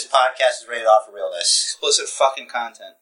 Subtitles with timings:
[0.00, 1.74] This podcast is rated off for realness.
[1.74, 2.94] Explicit fucking content.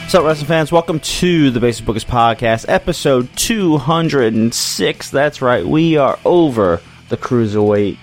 [0.00, 0.72] What's up, wrestling fans?
[0.72, 5.10] Welcome to the Basic Bookers Podcast, episode 206.
[5.10, 7.98] That's right, we are over the cruiserweight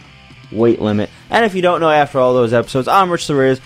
[0.52, 1.10] weight limit.
[1.30, 3.60] And if you don't know, after all those episodes, I'm Rich Perez,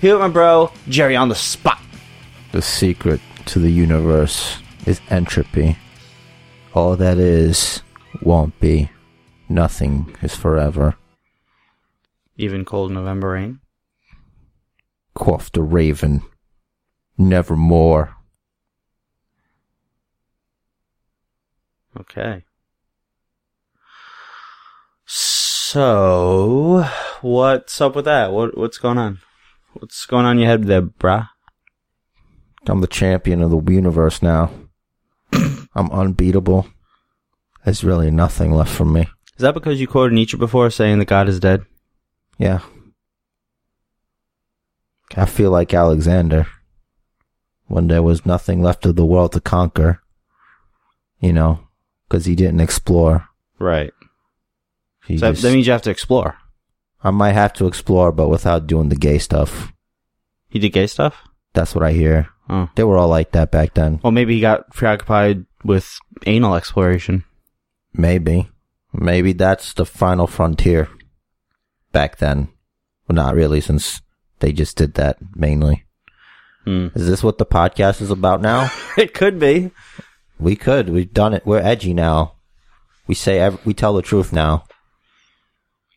[0.00, 1.80] here with my bro, Jerry on the spot.
[2.52, 5.76] The secret to the universe is entropy.
[6.74, 7.82] All that is
[8.20, 8.90] won't be.
[9.48, 10.96] Nothing is forever.
[12.36, 13.60] Even cold November rain.
[15.14, 16.22] Quoth the raven.
[17.18, 18.16] Nevermore.
[21.98, 22.44] Okay.
[25.72, 26.86] So,
[27.22, 28.30] what's up with that?
[28.30, 29.20] What What's going on?
[29.72, 31.30] What's going on in your head there, brah?
[32.66, 34.50] I'm the champion of the universe now.
[35.32, 36.66] I'm unbeatable.
[37.64, 39.08] There's really nothing left from me.
[39.36, 41.64] Is that because you quoted Nietzsche before saying that God is dead?
[42.36, 42.60] Yeah.
[45.16, 46.48] I feel like Alexander.
[47.68, 50.02] When there was nothing left of the world to conquer.
[51.18, 51.60] You know,
[52.06, 53.26] because he didn't explore.
[53.58, 53.94] Right.
[55.06, 56.36] He So that- just- that means you have to explore.
[57.04, 59.72] I might have to explore, but without doing the gay stuff.
[60.48, 61.22] He did gay stuff?
[61.54, 62.28] That's what I hear.
[62.48, 62.68] Oh.
[62.76, 64.00] They were all like that back then.
[64.02, 67.24] Well, maybe he got preoccupied with anal exploration.
[67.92, 68.48] Maybe.
[68.92, 70.88] Maybe that's the final frontier.
[71.92, 72.48] Back then.
[73.08, 74.00] Well, not really, since
[74.38, 75.84] they just did that mainly.
[76.64, 76.88] Hmm.
[76.94, 78.70] Is this what the podcast is about now?
[78.96, 79.72] It could be.
[80.38, 80.88] we could.
[80.90, 81.44] We've done it.
[81.46, 82.34] We're edgy now.
[83.06, 84.64] We say, ev- we tell the truth now.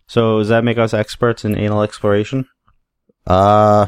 [0.07, 2.47] So does that make us experts in anal exploration?
[3.25, 3.87] Uh,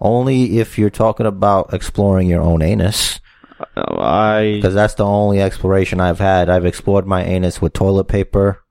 [0.00, 3.20] only if you're talking about exploring your own anus.
[3.76, 6.48] Uh, I Because that's the only exploration I've had.
[6.48, 8.62] I've explored my anus with toilet paper,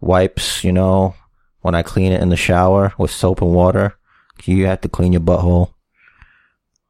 [0.00, 1.14] wipes, you know,
[1.60, 3.96] when I clean it in the shower with soap and water.
[4.44, 5.72] You have to clean your butthole.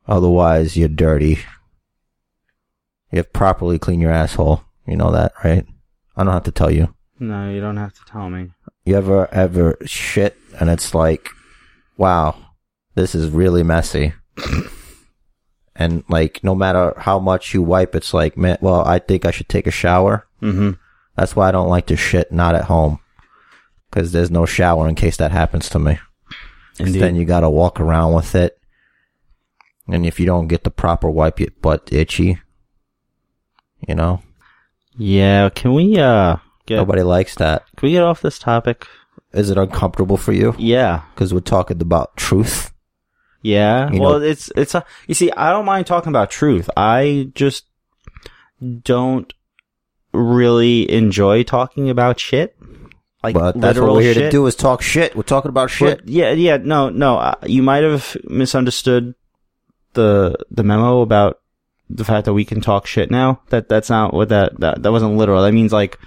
[0.06, 1.38] Otherwise, you're dirty.
[3.10, 4.62] You have to properly clean your asshole.
[4.86, 5.66] You know that, right?
[6.16, 6.94] I don't have to tell you.
[7.18, 8.50] no, you don't have to tell me.
[8.84, 11.30] You ever, ever shit and it's like,
[11.96, 12.36] wow,
[12.94, 14.14] this is really messy.
[15.76, 19.30] and like, no matter how much you wipe, it's like, man, well, I think I
[19.30, 20.26] should take a shower.
[20.42, 20.72] Mm-hmm.
[21.16, 23.00] That's why I don't like to shit not at home.
[23.90, 25.98] Cause there's no shower in case that happens to me.
[26.80, 28.58] And Then you gotta walk around with it.
[29.86, 32.40] And if you don't get the proper wipe, your butt itchy.
[33.86, 34.22] You know?
[34.96, 35.50] Yeah.
[35.50, 37.64] Can we uh get Nobody likes that.
[37.76, 38.86] can we get off this topic?
[39.32, 40.54] Is it uncomfortable for you?
[40.58, 41.02] Yeah.
[41.16, 42.72] Cause we're talking about truth.
[43.42, 43.90] Yeah.
[43.90, 46.70] You well, know- it's it's a, you see, I don't mind talking about truth.
[46.76, 47.66] I just
[48.82, 49.32] don't
[50.12, 52.56] really enjoy talking about shit.
[53.22, 55.16] Like But that's what we're here to do is talk shit.
[55.16, 56.00] We're talking about shit.
[56.00, 57.16] But yeah, yeah, no, no.
[57.18, 59.14] Uh, you might have misunderstood
[59.94, 61.40] the the memo about
[61.88, 63.40] the fact that we can talk shit now.
[63.48, 65.42] That that's not what that that that wasn't literal.
[65.42, 65.98] That means like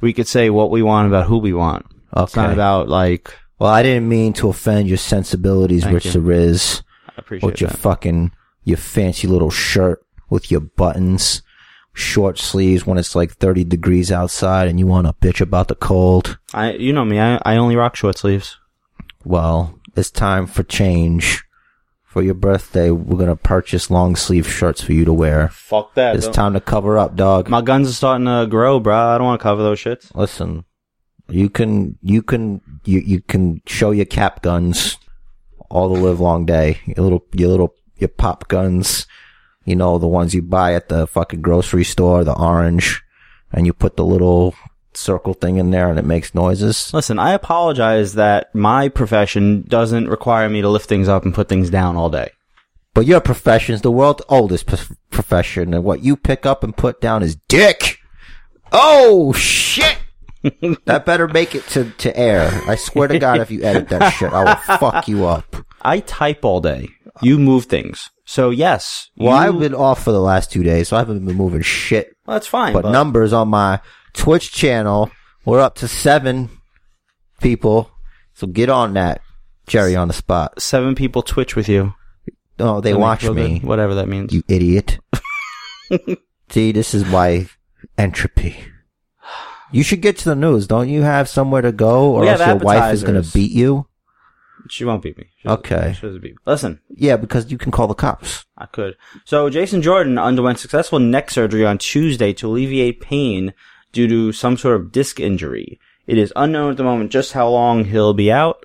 [0.00, 1.86] we could say what we want about who we want.
[2.16, 3.34] It's not about like.
[3.58, 6.12] Well, I didn't mean to offend your sensibilities, Thank Rich you.
[6.12, 7.78] the Riz, I appreciate with your that.
[7.78, 8.32] fucking
[8.64, 11.42] your fancy little shirt with your buttons,
[11.94, 15.74] short sleeves when it's like thirty degrees outside and you want to bitch about the
[15.74, 16.38] cold.
[16.52, 17.18] I you know me.
[17.18, 18.58] I I only rock short sleeves.
[19.24, 21.42] Well, it's time for change.
[22.16, 25.48] For your birthday, we're gonna purchase long sleeve shirts for you to wear.
[25.48, 26.16] Fuck that.
[26.16, 27.50] It's time to cover up, dog.
[27.50, 28.96] My guns are starting to grow, bro.
[28.96, 30.14] I don't want to cover those shits.
[30.14, 30.64] Listen,
[31.28, 34.96] you can you can you you can show your cap guns
[35.68, 36.80] all the live long day.
[36.86, 39.06] Your little your little your pop guns,
[39.66, 43.02] you know the ones you buy at the fucking grocery store, the orange,
[43.52, 44.54] and you put the little
[44.96, 46.92] circle thing in there and it makes noises.
[46.94, 51.48] Listen, I apologize that my profession doesn't require me to lift things up and put
[51.48, 52.30] things down all day.
[52.94, 56.74] But your profession is the world's oldest prof- profession, and what you pick up and
[56.74, 57.98] put down is dick.
[58.72, 59.98] Oh shit!
[60.86, 62.48] that better make it to, to air.
[62.66, 65.56] I swear to God, if you edit that shit, I will fuck you up.
[65.82, 66.88] I type all day.
[67.22, 68.10] You move things.
[68.24, 69.10] So yes.
[69.16, 71.62] Well, you- I've been off for the last two days, so I haven't been moving
[71.62, 72.16] shit.
[72.26, 72.72] Well, that's fine.
[72.72, 73.80] But, But, numbers on my
[74.16, 75.10] Twitch channel,
[75.44, 76.50] we're up to seven
[77.40, 77.90] people.
[78.34, 79.20] So get on that,
[79.66, 80.60] Jerry on the spot.
[80.60, 81.94] seven people Twitch with you.
[82.58, 83.68] Oh, they Doesn't watch me, good.
[83.68, 84.32] Whatever that means.
[84.32, 84.98] you idiot.
[86.50, 87.46] See, this is why
[87.98, 88.56] entropy.
[89.72, 90.66] You should get to the news.
[90.66, 93.86] Don't you have somewhere to go, or else your wife is going to beat you?
[94.68, 95.26] She won't beat me.
[95.42, 95.92] She Okay.
[95.94, 96.38] She doesn't beat me.
[96.46, 98.46] Listen, Yeah, because you can call the cops.
[98.56, 98.96] I could.
[99.24, 103.54] So Jason Jordan underwent successful neck surgery on Tuesday to alleviate pain
[103.92, 105.78] due to some sort of disc injury.
[106.06, 108.64] It is unknown at the moment just how long he'll be out.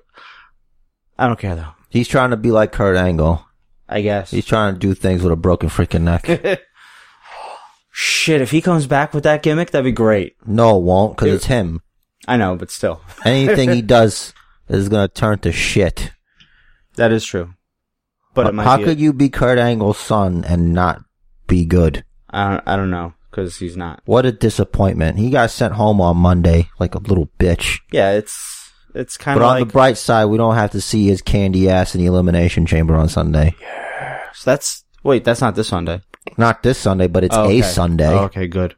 [1.18, 1.72] I don't care though.
[1.88, 3.44] He's trying to be like Kurt Angle.
[3.88, 4.30] I guess.
[4.30, 6.26] He's trying to do things with a broken freaking neck.
[7.90, 10.36] Shit, if he comes back with that gimmick, that'd be great.
[10.46, 11.82] no, it won't, because it's him.
[12.26, 13.02] I know, but still.
[13.24, 14.32] Anything he does
[14.68, 16.12] is going to turn to shit.
[16.96, 17.52] That is true.
[18.32, 21.02] But it might How could you be Kurt Angle's son and not
[21.46, 22.04] be good?
[22.30, 24.00] I don't, I don't know, because he's not.
[24.04, 25.18] What a disappointment.
[25.18, 27.80] He got sent home on Monday like a little bitch.
[27.90, 29.40] Yeah, it's, it's kind of.
[29.40, 32.00] But on like, the bright side, we don't have to see his candy ass in
[32.00, 33.56] the Elimination Chamber on Sunday.
[33.60, 34.20] Yeah.
[34.34, 36.02] So that's, wait, that's not this Sunday.
[36.36, 37.62] Not this Sunday, but it's Oh, a.
[37.62, 38.12] Sunday.
[38.12, 38.76] Oh, okay, good.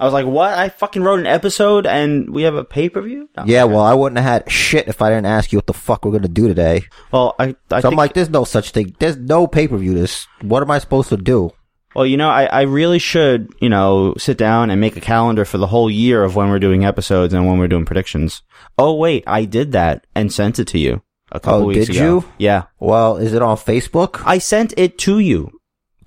[0.00, 0.56] I was like, what?
[0.56, 3.28] I fucking wrote an episode and we have a pay per view?
[3.44, 6.04] Yeah, well, I wouldn't have had shit if I didn't ask you what the fuck
[6.04, 6.84] we're gonna do today.
[7.10, 8.94] Well, I, I so I'm like, there's no such thing.
[9.00, 9.94] There's no pay per view.
[9.94, 10.28] This.
[10.40, 11.50] What am I supposed to do?
[11.94, 15.44] Well, you know, I, I really should, you know, sit down and make a calendar
[15.44, 18.42] for the whole year of when we're doing episodes and when we're doing predictions.
[18.76, 21.02] Oh, wait, I did that and sent it to you
[21.32, 22.04] a couple Oh, weeks did ago.
[22.04, 22.24] you?
[22.38, 22.64] Yeah.
[22.78, 24.22] Well, is it on Facebook?
[24.24, 25.50] I sent it to you.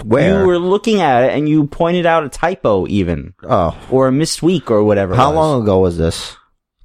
[0.04, 0.42] Where?
[0.42, 3.34] You were looking at it and you pointed out a typo even.
[3.44, 5.16] oh, Or a missed week or whatever.
[5.16, 6.36] how long ago was this?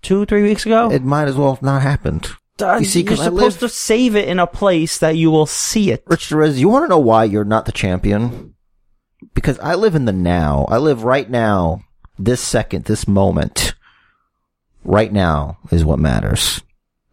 [0.03, 0.91] Two, three weeks ago?
[0.91, 2.29] It might as well have not happened.
[2.61, 5.47] Uh, you see, you're supposed live- to save it in a place that you will
[5.47, 6.03] see it.
[6.07, 8.55] Rich Perez, you want to know why you're not the champion?
[9.37, 10.65] Because I live in the now.
[10.71, 11.85] I live right now,
[12.19, 13.75] this second, this moment.
[14.83, 16.63] Right now is what matters.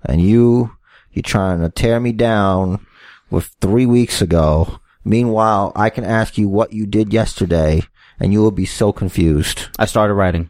[0.06, 0.78] And you,
[1.12, 2.86] you're trying to tear me down
[3.30, 4.80] with three weeks ago.
[5.04, 7.84] Meanwhile, I can ask you what you did yesterday
[8.22, 9.68] and you will be so confused.
[9.78, 10.50] I started writing.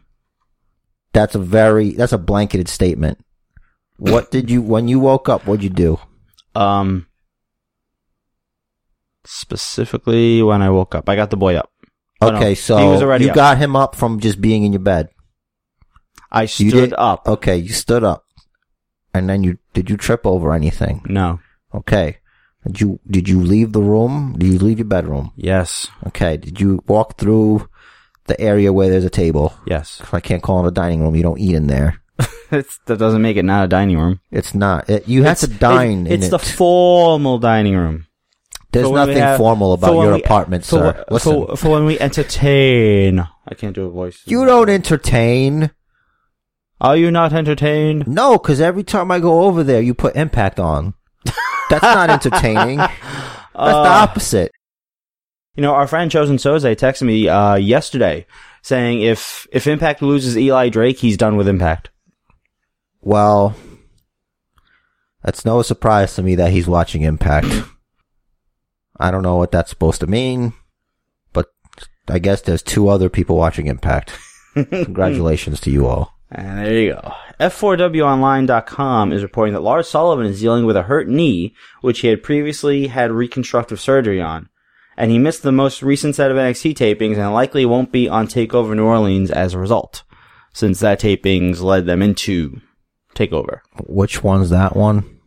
[1.12, 3.18] That's a very, that's a blanketed statement.
[3.96, 5.98] What did you, when you woke up, what'd you do?
[6.54, 7.08] Um,
[9.24, 11.70] specifically when I woke up, I got the boy up.
[12.20, 12.36] Oh, no.
[12.36, 12.78] Okay, so
[13.16, 13.34] you up.
[13.34, 15.08] got him up from just being in your bed.
[16.30, 17.26] I stood did- up.
[17.28, 18.24] Okay, you stood up,
[19.12, 21.02] and then you did you trip over anything?
[21.06, 21.40] No.
[21.74, 22.18] Okay,
[22.66, 24.34] did you did you leave the room?
[24.38, 25.32] Did you leave your bedroom?
[25.36, 25.88] Yes.
[26.06, 27.68] Okay, did you walk through
[28.26, 29.52] the area where there's a table?
[29.66, 30.00] Yes.
[30.12, 31.14] I can't call it a dining room.
[31.14, 32.00] You don't eat in there.
[32.52, 34.20] It's, that doesn't make it not a dining room.
[34.30, 34.88] It's not.
[34.88, 36.30] It, you have to dine It- in it's it.
[36.30, 38.06] the formal dining room.
[38.74, 41.04] There's for nothing have- formal about your we- apartment, For, sir.
[41.10, 43.20] Listen, for, for when we entertain.
[43.48, 44.22] I can't do a voice.
[44.26, 45.70] you don't entertain.
[46.80, 48.06] Are you not entertained?
[48.06, 50.94] No, because every time I go over there, you put impact on.
[51.70, 52.76] That's not entertaining.
[52.78, 53.00] That's
[53.54, 54.52] the Uh, opposite.
[55.56, 58.26] You know, our friend Chosen Soze texted me uh, yesterday
[58.62, 61.90] saying if if Impact loses Eli Drake, he's done with Impact.
[63.00, 63.54] Well,
[65.22, 67.46] that's no surprise to me that he's watching Impact.
[68.98, 70.52] I don't know what that's supposed to mean,
[71.32, 71.46] but
[72.08, 74.18] I guess there's two other people watching Impact.
[74.54, 76.14] Congratulations to you all.
[76.30, 77.12] And there you go.
[77.40, 82.22] F4WOnline.com is reporting that Lars Sullivan is dealing with a hurt knee, which he had
[82.22, 84.48] previously had reconstructive surgery on.
[84.96, 88.28] And he missed the most recent set of NXT tapings and likely won't be on
[88.28, 90.04] TakeOver New Orleans as a result,
[90.52, 92.60] since that tapings led them into
[93.14, 93.60] TakeOver.
[93.86, 95.20] Which one's that one?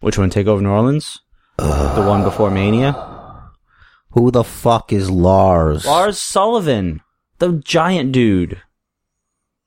[0.00, 1.20] Which one, TakeOver New Orleans?
[1.58, 2.92] The one before Mania?
[4.10, 5.84] Who the fuck is Lars?
[5.84, 7.02] Lars Sullivan,
[7.38, 8.62] the giant dude.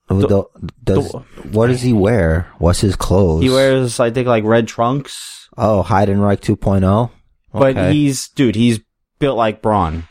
[0.08, 0.44] Who the,
[0.84, 1.14] does,
[1.52, 2.52] what does he wear?
[2.58, 3.44] What's his clothes?
[3.44, 7.12] He wears, I think, like red trunks, Oh, Heidenreich 2.0?
[7.54, 8.80] but he's, dude, he's
[9.20, 10.08] built like Braun.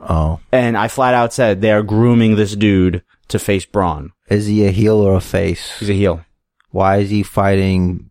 [0.00, 0.40] Oh.
[0.50, 4.12] And I flat out said they are grooming this dude to face Braun.
[4.28, 5.78] Is he a heel or a face?
[5.78, 6.24] He's a heel.
[6.70, 8.10] Why is he fighting?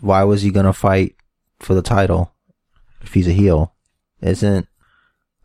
[0.00, 1.16] Why was he gonna fight
[1.60, 2.32] for the title
[3.02, 3.74] if he's a heel?
[4.20, 4.66] Isn't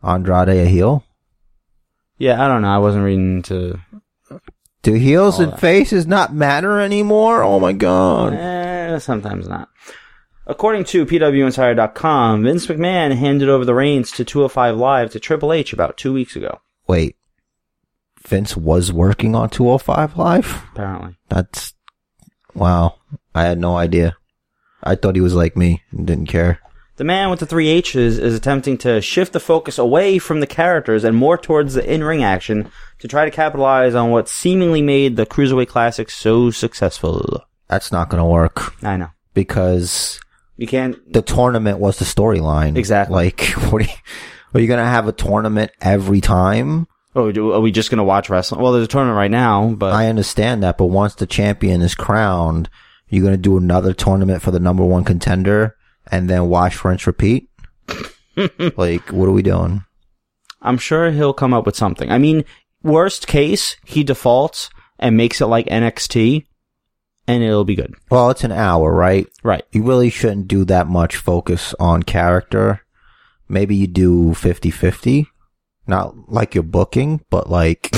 [0.02, 1.04] Andrade a heel?
[2.18, 2.68] Yeah, I don't know.
[2.74, 3.78] I wasn't reading to.
[4.82, 5.60] Do heels and that.
[5.60, 7.42] faces not matter anymore?
[7.42, 8.34] Oh my god.
[8.34, 9.68] Eh, sometimes not.
[10.46, 15.72] According to PWInsider.com, Vince McMahon handed over the reins to 205 Live to Triple H
[15.72, 17.16] about two weeks ago, Wait.
[18.24, 20.62] Vince was working on 205 Live?
[20.72, 21.16] apparently.
[21.28, 21.74] That's.
[22.54, 22.94] Wow.
[23.34, 24.16] I had no idea.
[24.86, 26.60] I thought he was like me and didn't care.
[26.96, 30.46] The man with the three H's is attempting to shift the focus away from the
[30.46, 35.16] characters and more towards the in-ring action to try to capitalize on what seemingly made
[35.16, 37.44] the Cruiserweight Classic so successful.
[37.68, 39.08] That's not gonna work I know.
[39.34, 40.20] because
[40.56, 40.96] You can't.
[41.12, 42.76] the tournament was the storyline.
[42.78, 43.14] Exactly.
[43.14, 43.40] Like,
[43.70, 43.90] what are you,
[44.54, 46.86] are you gonna have a tournament every time?
[47.14, 48.62] Oh, are we just gonna watch wrestling?
[48.62, 51.94] Well, there's a tournament right now, but I understand that, but once the champion is
[51.94, 52.70] crowned,
[53.08, 55.76] you're gonna do another tournament for the number one contender
[56.10, 57.48] and then watch French repeat.
[58.76, 59.84] like, what are we doing?
[60.62, 62.10] I'm sure he'll come up with something.
[62.10, 62.44] I mean,
[62.82, 66.46] worst case, he defaults and makes it like NXT,
[67.28, 67.94] and it'll be good.
[68.10, 69.26] Well, it's an hour, right?
[69.42, 69.64] Right.
[69.72, 72.80] You really shouldn't do that much focus on character.
[73.48, 75.26] Maybe you do 50-50.
[75.86, 77.94] Not like you're booking, but like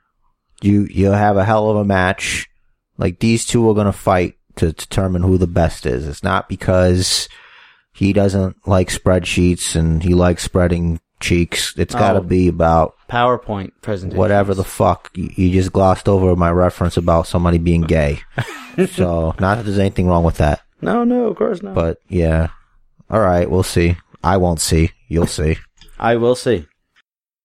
[0.62, 2.48] you you have a hell of a match.
[2.96, 6.06] Like these two are gonna fight to determine who the best is.
[6.06, 7.28] It's not because
[7.92, 11.74] he doesn't like spreadsheets and he likes spreading cheeks.
[11.78, 12.22] It's gotta Oh.
[12.22, 14.18] be about PowerPoint presentation.
[14.18, 15.10] whatever the fuck.
[15.14, 18.20] You, you just glossed over my reference about somebody being gay.
[18.90, 20.60] so not that there's anything wrong with that.
[20.82, 21.74] No, no, of course not.
[21.74, 22.48] But yeah.
[23.08, 23.96] All right, we'll see.
[24.22, 24.90] I won't see.
[25.08, 25.56] You'll see.
[25.98, 26.66] I will see.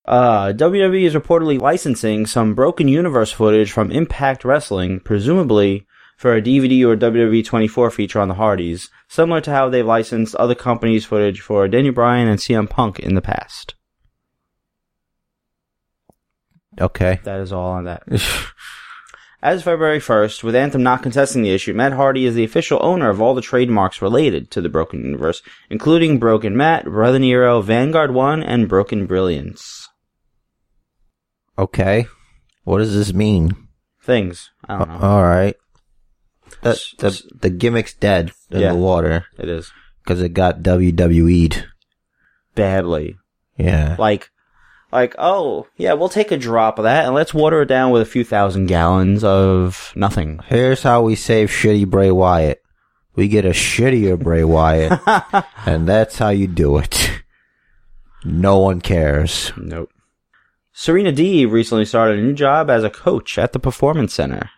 [0.06, 5.86] Uh, WWE is reportedly licensing some Broken Universe footage from Impact Wrestling, presumably
[6.22, 10.36] for a DVD or WWE 24 feature on the Hardys, similar to how they've licensed
[10.36, 13.74] other companies' footage for Daniel Bryan and CM Punk in the past.
[16.80, 17.20] Okay.
[17.24, 18.04] That is all on that.
[19.42, 22.78] As of February 1st, with Anthem not contesting the issue, Matt Hardy is the official
[22.84, 27.62] owner of all the trademarks related to the Broken Universe, including Broken Matt, Brother Nero,
[27.62, 29.90] Vanguard 1, and Broken Brilliance.
[31.58, 32.06] Okay.
[32.64, 33.70] What does this mean?
[34.04, 34.52] Things.
[34.70, 35.04] I don't uh, know.
[35.04, 35.56] All right.
[36.62, 38.70] The, the, the gimmick's dead in Yeah.
[38.74, 39.72] the water It is.
[40.04, 41.66] because it got WWE'd.
[42.56, 43.18] Badly.
[43.58, 43.96] Yeah.
[43.98, 44.30] Like,
[44.92, 48.02] like, oh, yeah, we'll take a drop of that and let's water it down with
[48.02, 50.40] a few thousand gallons of nothing.
[50.48, 52.62] Here's how we save shitty Bray Wyatt.
[53.16, 55.00] We get a shittier Bray Wyatt,
[55.66, 57.22] and that's how you do it.
[58.24, 59.52] No one cares.
[59.58, 59.90] Nope.
[60.74, 64.50] Serena Deeb recently started a new job as a coach at the Performance Center.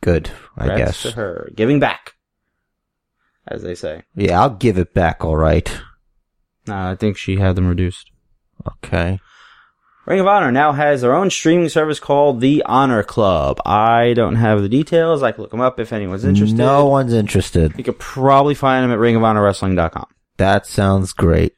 [0.00, 1.02] Good, I Congrats guess.
[1.02, 1.50] to her.
[1.54, 2.14] Giving back.
[3.48, 4.02] As they say.
[4.14, 5.80] Yeah, I'll give it back, alright.
[6.66, 8.10] No, I think she had them reduced.
[8.84, 9.20] Okay.
[10.04, 13.60] Ring of Honor now has their own streaming service called The Honor Club.
[13.66, 15.22] I don't have the details.
[15.22, 16.56] I can look them up if anyone's interested.
[16.56, 17.74] No one's interested.
[17.76, 20.06] You could probably find them at ringofhonorwrestling.com.
[20.36, 21.54] That sounds great.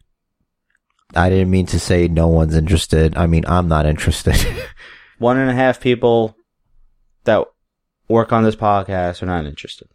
[1.15, 3.17] I didn't mean to say no one's interested.
[3.17, 4.37] I mean, I'm not interested.
[5.19, 6.37] One and a half people
[7.25, 7.45] that
[8.09, 9.89] work on this podcast are not interested.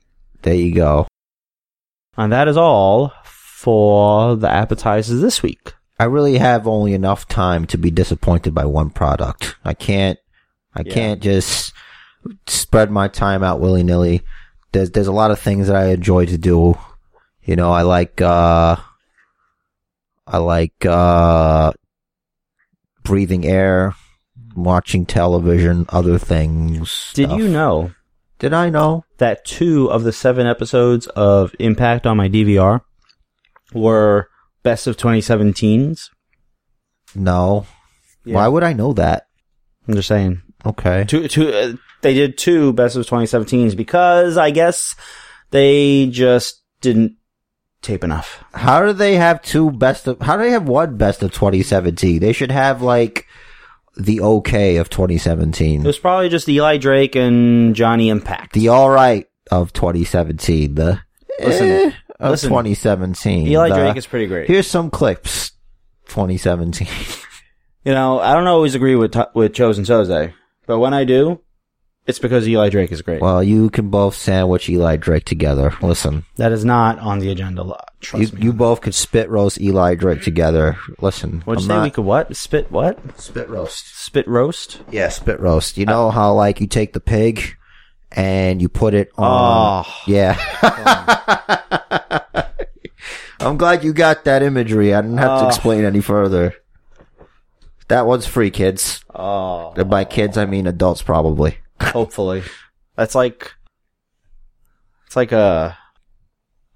[0.44, 1.08] there you go.
[2.18, 5.74] And that is all for the appetizers this week.
[6.00, 9.56] I really have only enough time to be disappointed by one product.
[9.64, 10.20] I can't,
[10.76, 10.94] I Yeah.
[10.94, 11.72] can't just
[12.48, 14.22] spread my time out willy nilly.
[14.74, 16.78] There's, there's a lot of things that I enjoy to do.
[17.44, 18.76] You know, I like, uh,
[20.28, 21.72] I like, uh,
[23.04, 23.96] breathing air,
[24.56, 27.12] watching television, other things.
[27.14, 27.40] Did stuff.
[27.40, 27.92] you know
[28.44, 29.06] Did I know?
[29.20, 32.82] that two of the seven episodes of Impact on my DVR
[33.74, 34.28] were
[34.64, 36.10] best of 2017s?
[37.16, 37.66] No.
[38.26, 38.36] Yeah.
[38.36, 39.28] Why would I know that?
[39.88, 40.42] I'm just saying.
[40.66, 41.06] Okay.
[41.08, 44.94] Two, two, uh, they did two best of 2017s because I guess
[45.52, 47.16] they just didn't
[47.82, 48.44] tape enough.
[48.54, 52.20] How do they have two best of, how do they have one best of 2017?
[52.20, 53.26] They should have like
[53.96, 55.82] the okay of 2017.
[55.82, 58.54] It was probably just Eli Drake and Johnny Impact.
[58.54, 60.76] The alright of 2017.
[60.76, 61.00] The
[61.40, 62.50] Listen, eh of listen.
[62.50, 63.48] 2017.
[63.48, 64.48] Eli The- Drake is pretty great.
[64.48, 65.52] Here's some clips.
[66.08, 66.88] 2017.
[67.86, 70.34] You know, I don't always agree with t- with Chosen Soze,
[70.66, 71.42] but when I do,
[72.06, 73.22] it's because Eli Drake is great.
[73.22, 75.74] well, you can both sandwich Eli Drake together.
[75.82, 77.64] Listen, that is not on the agenda.
[77.64, 78.42] lo- you, Trust me.
[78.42, 80.78] you both could spit roast Eli Drake together.
[81.00, 81.76] Listen, What'd you I'm say?
[81.78, 82.36] not- We could what?
[82.36, 83.00] Spit what?
[83.20, 83.96] spit roast.
[83.98, 84.82] Spit roast?
[84.92, 85.78] Yeah, spit roast.
[85.78, 87.56] You know uh, how like you take the pig
[88.12, 89.86] and you put it on.
[89.88, 90.38] Oh, Yeah.
[93.40, 94.94] I'm glad you got that imagery.
[94.94, 95.48] I didn't have to Oh.
[95.48, 96.54] explain any further.
[97.90, 99.04] That one's free, kids.
[99.14, 99.74] oh.
[99.76, 101.58] And by kids, I mean adults, probably.
[101.82, 102.44] Hopefully,
[102.96, 103.52] that's like
[105.08, 105.78] it's like a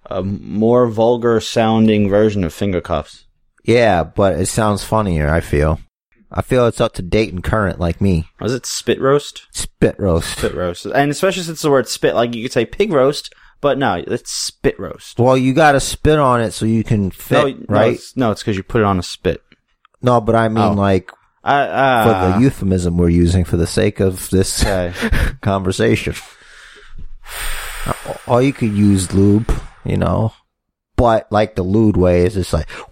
[0.05, 3.25] a more vulgar sounding version of finger cuffs.
[3.63, 5.79] Yeah, but it sounds funnier, I feel.
[6.31, 8.25] I feel it's up to date and current like me.
[8.39, 9.47] Was it spit roast?
[9.51, 10.37] Spit roast.
[10.37, 13.77] Spit roast, and especially since the word spit, like you could say pig roast, but
[13.77, 15.19] no, it's spit roast.
[15.19, 17.99] Well, you gotta spit on it so you can fit, no, right?
[18.15, 19.41] No, it's, because you put it on a spit.
[20.01, 20.73] No, but I mean Oh.
[20.73, 21.11] like
[21.47, 24.93] I, uh, for the euphemism we're using for the sake of this Okay.
[25.41, 26.13] conversation.
[28.25, 29.49] Or you could use lube,
[29.85, 30.33] you know,
[30.97, 32.67] but like the lewd way is just like,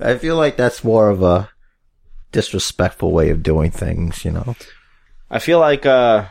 [0.00, 1.48] I feel like that's more of a
[2.32, 4.54] disrespectful way of doing things, you know?
[5.30, 6.26] I feel like uh,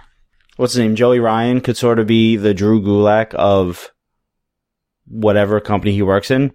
[0.57, 0.95] what's his name?
[0.95, 3.91] Joey Ryan could sort of be the Drew Gulak of
[5.07, 6.53] whatever company he works in.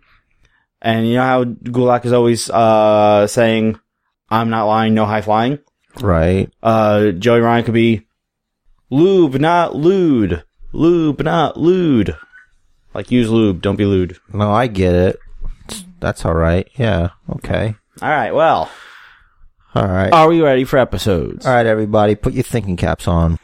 [0.85, 3.79] And you know how Gulak is always uh, saying,
[4.29, 5.61] "I'm not lying, no high flying."
[6.01, 6.51] Right.
[6.63, 8.07] Uh, Joey Ryan could be
[8.91, 10.43] lube, not lewd.
[10.73, 12.17] Lube, not lewd.
[12.95, 14.19] Like use lube, don't be lewd.
[14.33, 15.19] No, I get it.
[16.01, 16.69] That's all right.
[16.77, 17.11] Yeah.
[17.37, 17.77] Okay.
[18.03, 18.35] All right.
[18.35, 18.69] Well,
[19.75, 20.13] All right.
[20.13, 21.47] are we ready for episodes?
[21.47, 23.39] All right, everybody, put your thinking caps on.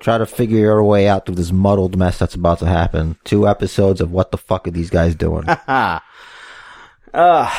[0.00, 3.16] Try to figure your way out through this muddled mess that's about to happen.
[3.24, 5.46] Two episodes of what the fuck are these guys doing?
[7.14, 7.50] uh,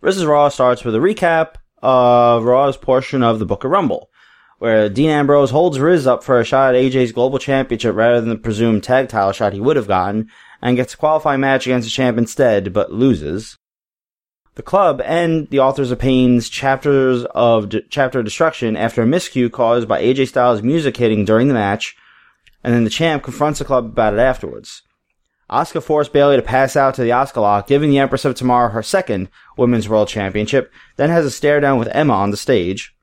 [0.00, 4.10] Versus Raw starts with a recap of Raw's portion of the Booker Rumble,
[4.58, 8.28] where Dean Ambrose holds Riz up for a shot at AJ's Global Championship rather than
[8.28, 10.28] the presumed tag title shot he would have gotten,
[10.62, 13.58] and gets a qualifying match against the champ instead, but loses.
[14.54, 19.50] The club and the Authors of Pain's chapters of Chapter of Destruction after a miscue
[19.50, 21.96] caused by AJ Styles' music hitting during the match,
[22.62, 24.82] and then the champ confronts the club about it afterwards.
[25.50, 28.70] Asuka forced Bayley to pass out to the Asuka lock, giving the Empress of Tomorrow
[28.70, 32.94] her second Women's World Championship, then has a stare down with Emma on the stage.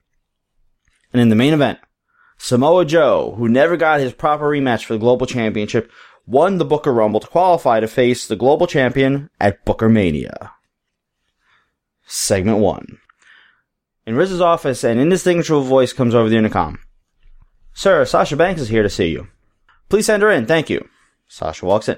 [1.12, 1.80] And in the main event,
[2.38, 5.92] Samoa Joe, who never got his proper rematch for the Global Championship,
[6.28, 10.52] won the Booker Rumble to qualify to face the Global Champion at Booker Mania.
[12.06, 13.00] Segment 1.
[14.06, 16.78] In Riz's office, an indistinguishable voice comes over the intercom.
[17.74, 19.28] Sir, Sasha Banks is here to see you.
[19.90, 20.88] Please send her in, thank you.
[21.28, 21.98] Sasha walks in.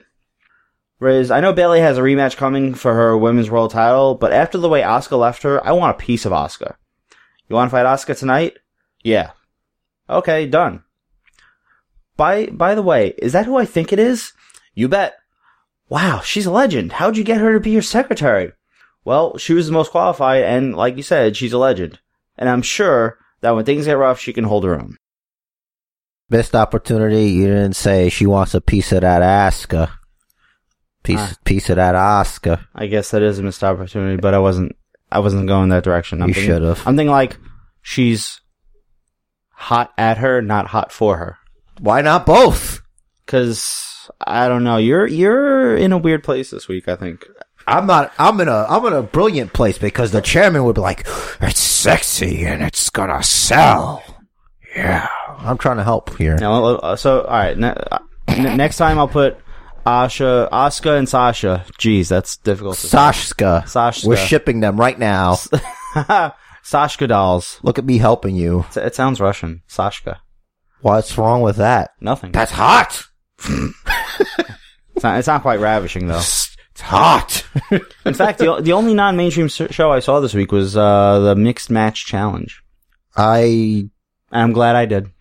[0.99, 4.57] Riz, I know Bayley has a rematch coming for her women's world title, but after
[4.57, 6.75] the way Asuka left her, I want a piece of Asuka.
[7.47, 8.57] You want to fight Asuka tonight?
[9.03, 9.31] Yeah.
[10.09, 10.83] Okay, done.
[12.15, 14.33] By by the way, is that who I think it is?
[14.73, 15.17] You bet.
[15.87, 16.93] Wow, she's a legend.
[16.93, 18.51] How'd you get her to be your secretary?
[19.05, 21.99] Well, she was the most qualified, and like you said, she's a legend.
[22.37, 24.97] And I'm sure that when things get rough, she can hold her own.
[26.29, 27.29] Missed opportunity.
[27.29, 29.91] You didn't say she wants a piece of that Asuka.
[31.07, 31.33] Piece, Ah.
[31.45, 32.59] piece of that Oscar.
[32.75, 34.75] I guess that is a missed opportunity, but I wasn't.
[35.11, 36.21] I wasn't going that direction.
[36.21, 36.87] I'm You thinking- should've.
[36.87, 37.37] I'm thinking like
[37.81, 38.41] she's
[39.53, 41.37] hot at her, not hot for her.
[41.79, 42.81] Why not both?
[43.25, 44.77] Because I don't know.
[44.77, 46.87] You're you're in a weird place this week.
[46.87, 47.25] I think.
[47.67, 48.13] I'm not.
[48.17, 48.65] I'm in a.
[48.69, 51.05] I'm in a brilliant place because the chairman would be like,
[51.41, 54.03] "It's sexy and it's gonna sell."
[54.75, 55.07] Yeah,
[55.39, 56.37] I'm trying to help here.
[56.37, 57.57] Now, uh, so all right.
[57.57, 57.99] Ne- uh,
[58.55, 59.37] next time I'll put
[59.87, 61.63] Asha, Asuka, and Sasha.
[61.79, 62.75] Jeez, that's difficult.
[62.77, 62.97] To say.
[62.97, 64.05] Sashka, Sashka.
[64.05, 65.35] we're shipping them right now.
[66.63, 67.59] Sashka dolls.
[67.63, 68.65] Look at me helping you.
[68.75, 69.61] It- It sounds Russian.
[69.69, 70.17] Sashka.
[70.81, 71.91] What's wrong with that?
[72.01, 72.31] Nothing.
[72.33, 73.05] That's hot.
[74.95, 76.17] It's not, it's not quite ravishing though.
[76.17, 77.45] It's hot.
[78.05, 81.69] In fact, the, the only non-mainstream show I saw this week was uh, the Mixed
[81.69, 82.61] Match Challenge.
[83.15, 83.89] I
[84.31, 85.11] I'm glad I did.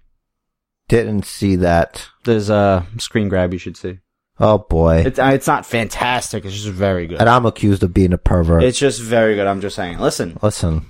[0.89, 2.09] didn't see that.
[2.25, 3.99] There's a screen grab you should see.
[4.39, 4.99] Oh boy.
[5.07, 6.45] It's, uh, it's not fantastic.
[6.45, 7.21] It's just very good.
[7.21, 8.63] and I'm accused of being a pervert.
[8.63, 9.47] It's just very good.
[9.47, 9.99] I'm just saying.
[9.99, 10.87] Listen, Listen,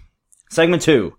[0.50, 1.16] segment two.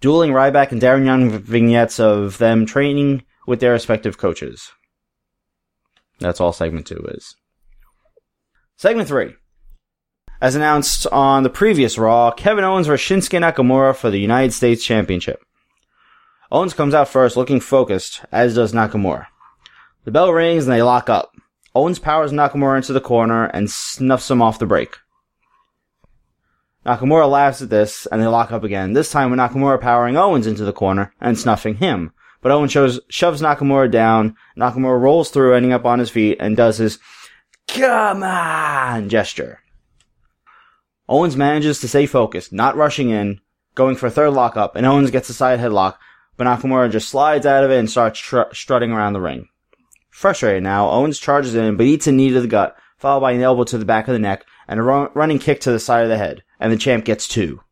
[0.00, 4.70] Dueling Ryback and Darren Young vignettes of them training with their respective coaches.
[6.20, 7.34] That's all segment two is.
[8.76, 9.34] Segment three.
[10.40, 14.84] As announced on the previous Raw, Kevin Owens versus Shinsuke Nakamura for the United States
[14.84, 15.42] Championship.
[16.50, 19.26] Owens comes out first looking focused, as does Nakamura.
[20.04, 21.32] The bell rings and they lock up.
[21.74, 24.96] Owens powers Nakamura into the corner and snuffs him off the break.
[26.84, 28.92] Nakamura laughs at this, and they lock up again.
[28.92, 32.12] This time with Nakamura powering Owens into the corner and snuffing him.
[32.42, 34.36] But Owens shows, shoves Nakamura down.
[34.58, 36.98] Nakamura rolls through, ending up on his feet, and does his
[37.66, 39.60] "Come on" gesture.
[41.08, 43.40] Owens manages to stay focused, not rushing in,
[43.74, 45.96] going for a third lockup, and Owens gets a side headlock,
[46.36, 49.48] but Nakamura just slides out of it and starts tr- strutting around the ring.
[50.14, 53.42] Frustrated now, Owens charges in, but eats a knee to the gut, followed by an
[53.42, 56.04] elbow to the back of the neck, and a run- running kick to the side
[56.04, 57.62] of the head, and the champ gets two.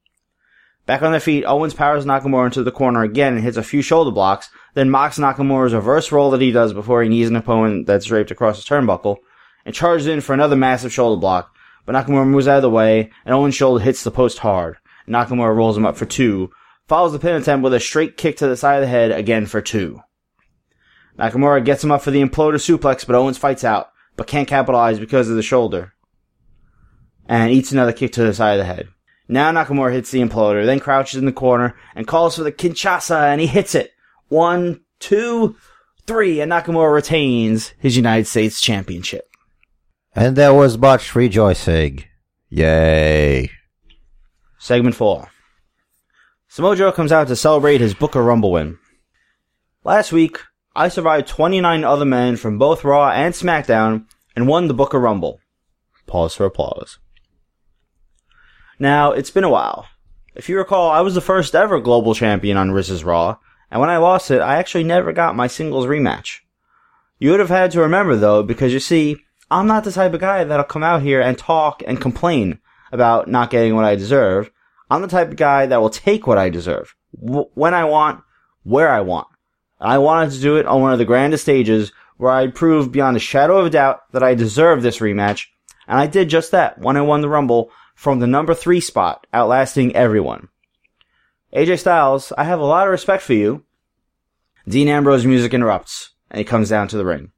[0.85, 3.81] Back on their feet, Owens powers Nakamura into the corner again and hits a few
[3.81, 7.87] shoulder blocks, then mocks Nakamura's reverse roll that he does before he knees an opponent
[7.87, 9.19] that's draped across his turnbuckle,
[9.65, 11.55] and charges in for another massive shoulder block,
[11.87, 14.79] but Nakamura moves out of the way, and Owens' shoulder hits the post hard.
[15.09, 16.51] Nakamura rolls him up for two,
[16.89, 19.47] follows the pin attempt with a straight kick to the side of the head again
[19.47, 20.03] for two.
[21.19, 24.99] Nakamura gets him up for the imploder suplex, but Owens fights out, but can't capitalize
[24.99, 25.93] because of the shoulder.
[27.27, 28.89] And eats another kick to the side of the head.
[29.29, 33.33] Now Nakamura hits the imploder, then crouches in the corner and calls for the Kinshasa,
[33.33, 33.93] and he hits it.
[34.29, 35.57] One, two,
[36.07, 39.29] three, and Nakamura retains his United States Championship.
[40.15, 42.05] And there was much rejoicing.
[42.51, 43.51] Yay.
[44.59, 45.29] Segment 4.
[46.49, 48.79] Samoa Joe comes out to celebrate his Booker Rumble win.
[49.85, 50.39] Last week,
[50.75, 55.41] I survived 29 other men from both Raw and SmackDown and won the Booker Rumble.
[56.07, 56.99] Pause for applause.
[58.79, 59.87] Now, it's been a while.
[60.35, 63.37] If you recall, I was the first ever global champion on Riz's Raw,
[63.71, 66.39] and when I lost it, I actually never got my singles rematch.
[67.19, 69.19] You would have had to remember though, because you see,
[69.51, 73.29] I'm not the type of guy that'll come out here and talk and complain about
[73.29, 74.51] not getting what I deserve.
[74.91, 76.95] I'm the type of guy that will take what I deserve.
[77.23, 78.23] W- when I want,
[78.63, 79.29] where I want.
[79.83, 83.17] I wanted to do it on one of the grandest stages where I'd prove beyond
[83.17, 85.47] a shadow of a doubt that I deserved this rematch.
[85.89, 89.27] And I did just that when I won the Rumble from the number three spot,
[89.35, 90.49] outlasting everyone.
[91.53, 93.65] AJ Styles, I have a lot of respect for you.
[94.69, 97.33] Dean Ambrose music interrupts, and he comes down to the ring.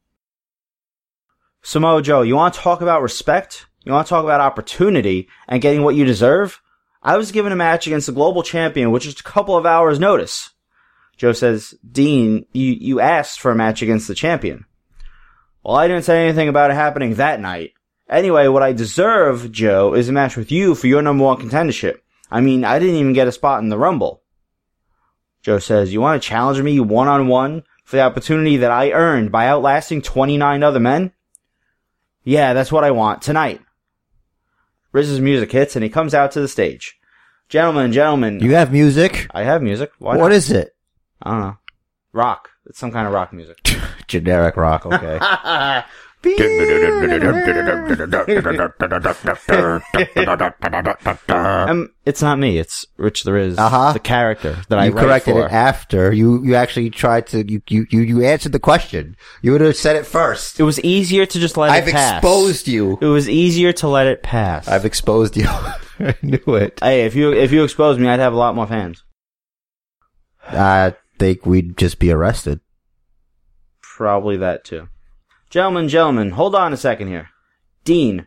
[1.62, 3.66] Samoa Joe, you want to talk about respect?
[3.84, 6.60] You want to talk about opportunity and getting what you deserve?
[7.02, 9.98] I was given a match against the global champion with just a couple of hours
[9.98, 10.50] notice.
[11.16, 14.64] Joe says, Dean, you, you asked for a match against the champion.
[15.62, 17.72] Well, I didn't say anything about it happening that night.
[18.08, 21.98] Anyway, what I deserve, Joe, is a match with you for your number one contendership.
[22.30, 24.22] I mean, I didn't even get a spot in the Rumble.
[25.42, 28.90] Joe says, you want to challenge me one on one for the opportunity that I
[28.92, 31.12] earned by outlasting 29 other men?
[32.24, 33.60] Yeah, that's what I want tonight.
[34.92, 36.98] Riz's music hits and he comes out to the stage.
[37.48, 39.26] Gentlemen, gentlemen, You have music?
[39.32, 39.92] I have music.
[39.98, 40.32] Why What not?
[40.32, 40.73] is it?
[41.22, 41.56] I don't know.
[42.12, 42.50] Rock.
[42.66, 43.58] It's some kind of rock music.
[44.08, 45.18] Generic rock, okay.
[51.28, 52.58] um, it's not me.
[52.58, 53.92] It's Rich the Riz, Uh-huh.
[53.92, 55.46] the character that I you corrected for.
[55.46, 56.12] it after.
[56.12, 59.16] You you actually tried to you you you, you answered the question.
[59.42, 60.60] You would have said it first.
[60.60, 62.18] It was easier to just let I've it pass.
[62.18, 62.98] exposed you.
[63.00, 64.68] It was easier to let it pass.
[64.68, 65.46] I've exposed you.
[65.48, 66.78] I knew it.
[66.80, 69.02] hey, if you if you exposed me, I'd have a lot more fans.
[70.46, 72.60] I think we'd just be arrested.
[73.80, 74.88] Probably that too.
[75.50, 77.30] Gentlemen, gentlemen, hold on a second here.
[77.84, 78.26] Dean,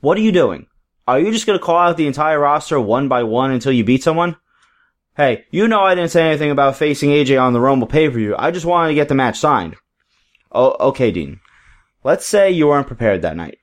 [0.00, 0.66] what are you doing?
[1.06, 4.02] Are you just gonna call out the entire roster one by one until you beat
[4.02, 4.36] someone?
[5.16, 8.34] Hey, you know I didn't say anything about facing AJ on the Rumble pay-per-view.
[8.38, 9.76] I just wanted to get the match signed.
[10.50, 11.40] Oh, okay, Dean.
[12.04, 13.58] Let's say you weren't prepared that night.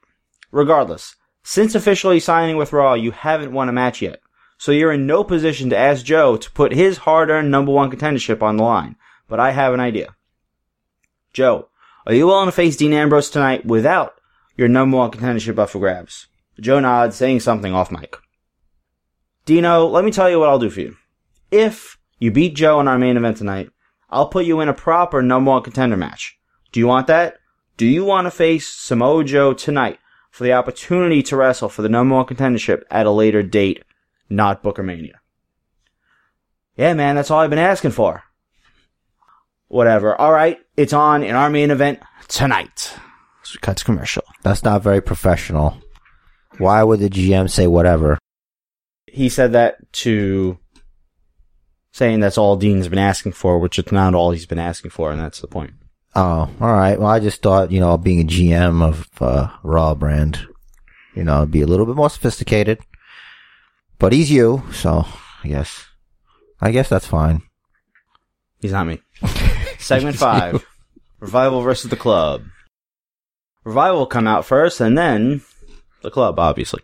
[0.52, 4.20] Regardless, since officially signing with Raw, you haven't won a match yet.
[4.60, 8.44] So you're in no position to ask Joe to put his hard-earned number one contendership
[8.44, 8.98] on the line.
[9.30, 10.16] But I have an idea.
[11.32, 11.70] Joe,
[12.06, 14.20] are you willing to face Dean Ambrose tonight without
[14.58, 16.28] your number one contendership up for grabs?
[16.60, 18.18] Joe nods, saying something off mic.
[19.46, 20.98] Dino, let me tell you what I'll do for you.
[21.52, 23.70] If you beat Joe in our main event tonight,
[24.10, 26.38] I'll put you in a proper number one contender match.
[26.74, 27.38] Do you want that?
[27.78, 30.00] Do you want to face Samoa Joe tonight
[30.32, 33.86] for the opportunity to wrestle for the number one contendership at a later date,
[34.30, 35.20] not Booker Mania?
[36.76, 38.24] Yeah, man, that's all I've been asking for.
[39.68, 40.16] Whatever.
[40.16, 42.94] All right, it's on in our main event tonight.
[43.44, 44.24] So to commercial.
[44.44, 45.78] That's not very professional.
[46.58, 48.18] Why would the GM say whatever?
[49.08, 50.60] He said that to
[51.92, 55.12] saying that's all Dean's been asking for, which it's not all he's been asking for,
[55.12, 55.74] and that's the point.
[56.16, 57.00] Oh, all right.
[57.00, 60.48] Well, I just thought, you know, being a GM of uh, Raw brand,
[61.16, 62.80] you know, it'd be a little bit more sophisticated.
[64.00, 65.06] But he's you, so
[65.44, 65.86] I guess,
[66.62, 67.42] I guess that's fine.
[68.62, 69.02] He's not me.
[69.78, 70.66] Segment five.
[71.20, 72.44] Revival versus the club.
[73.66, 75.42] Revival will come out first, and then
[76.02, 76.82] the club, obviously.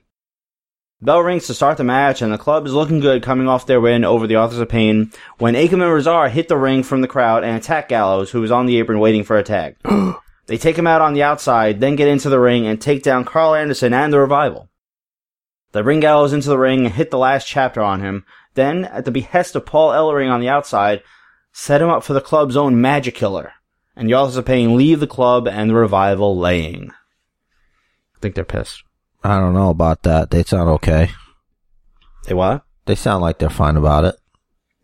[1.02, 3.80] Bell rings to start the match, and the club is looking good coming off their
[3.80, 7.08] win over the Authors of Pain when Akam and Rezar hit the ring from the
[7.08, 9.78] crowd and attack Gallows, who was on the apron waiting for a tag.
[10.48, 13.24] they take him out on the outside, then get into the ring and take down
[13.24, 14.70] Karl Anderson and the Revival.
[15.76, 19.04] They bring Gallows into the ring and hit the last chapter on him, then, at
[19.04, 21.04] the behest of Paul Ellering on the outside,
[21.52, 23.52] set him up for the club's own Magic Killer,
[23.94, 26.92] and Authors of Pain leave the club and the Revival laying.
[28.16, 28.86] I think they're pissed.
[29.22, 30.32] I don't know about that.
[30.32, 31.10] They sound okay.
[32.24, 32.64] They what?
[32.86, 34.16] They sound like they're fine about it.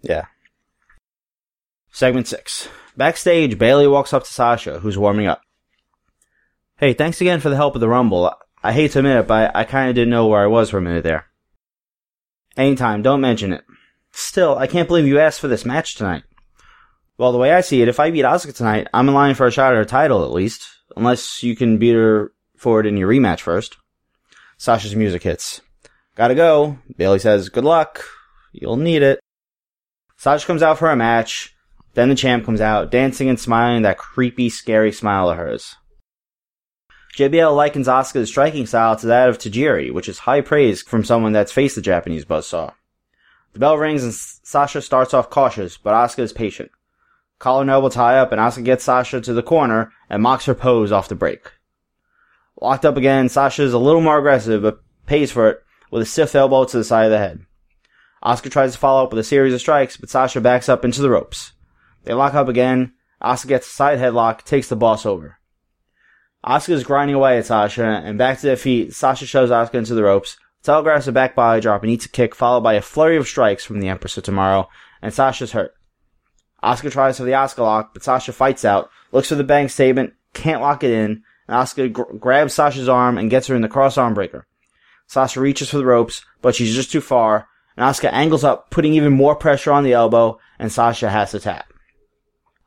[0.01, 0.25] Yeah.
[1.93, 2.67] Segment 6.
[2.97, 5.41] Backstage, Bayley walks up to Sasha, who's warming up.
[6.75, 8.34] Hey, thanks again for the help with the Rumble.
[8.63, 10.82] I hate to admit it, but I kinda didn't know where I was for a
[10.82, 11.26] minute there.
[12.58, 13.63] Anytime, don't mention it.
[14.12, 16.24] Still, I can't believe you asked for this match tonight.
[17.17, 19.47] Well, the way I see it, if I beat Asuka tonight, I'm in line for
[19.47, 20.67] a shot at her title at least.
[20.97, 23.78] Unless you can beat her for it in your rematch first.
[24.58, 25.62] Sasha's music hits.
[26.15, 26.78] Gotta go.
[26.97, 28.04] Bayley says, good luck.
[28.52, 29.19] You'll need it.
[30.17, 31.56] Sasha comes out for a match.
[31.93, 35.76] Then the champ comes out, dancing and smiling that creepy, scary smile of hers.
[37.15, 41.34] JBL likens Asuka's striking style to that of Tajiri, which is high praise from someone
[41.34, 42.74] that's faced the Japanese buzzsaw.
[43.54, 46.71] The bell rings and Sasha starts off cautious, but Asuka is patient.
[47.38, 50.56] Collar and elbow tie up, and Asuka gets Sasha to the corner and mocks her
[50.56, 51.52] pose off the break.
[52.62, 56.06] Locked up again, Sasha is a little more aggressive, but pays for it with a
[56.06, 57.45] stiff elbow to the side of the head.
[58.24, 61.02] Asuka tries to follow up with a series of strikes, but Sasha backs up into
[61.02, 61.52] the ropes.
[62.06, 62.93] They lock up again.
[63.21, 65.39] Asuka gets a side headlock, takes the boss over.
[66.45, 69.93] Asuka is grinding away at Sasha, and back to their feet, Sasha shoves Asuka into
[69.93, 73.17] the ropes, telegraphs a back body drop and eats a kick, followed by a flurry
[73.17, 74.67] of strikes from the Empress of Tomorrow,
[75.01, 75.75] and Sasha's hurt.
[76.63, 80.13] Asuka tries for the Asuka lock, but Sasha fights out, looks for the bank statement,
[80.34, 83.67] can't lock it in, and Asuka gr- grabs Sasha's arm and gets her in the
[83.67, 84.47] cross arm breaker.
[85.08, 88.93] Sasha reaches for the ropes, but she's just too far, and Asuka angles up, putting
[88.93, 91.71] even more pressure on the elbow, and Sasha has to tap.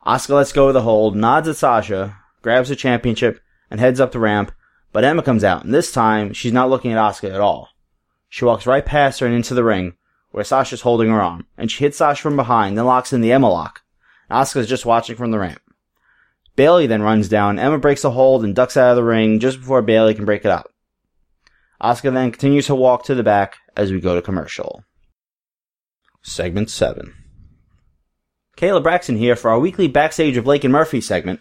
[0.07, 4.13] Asuka lets go of the hold, nods at Sasha, grabs the championship, and heads up
[4.13, 4.53] the ramp,
[4.93, 7.69] but Emma comes out, and this time, she's not looking at Asuka at all.
[8.29, 9.97] She walks right past her and into the ring,
[10.31, 13.33] where Sasha's holding her arm, and she hits Sasha from behind, then locks in the
[13.33, 13.83] Emma lock.
[14.31, 15.61] Asuka's just watching from the ramp.
[16.57, 19.59] Bayley then runs down, Emma breaks the hold and ducks out of the ring just
[19.59, 20.71] before Bayley can break it up.
[21.83, 24.85] Asuka then continues to walk to the back as we go to commercial.
[26.23, 27.15] Segment 7.
[28.57, 31.41] Kayla Braxton here for our weekly Backstage of Blake and Murphy segment.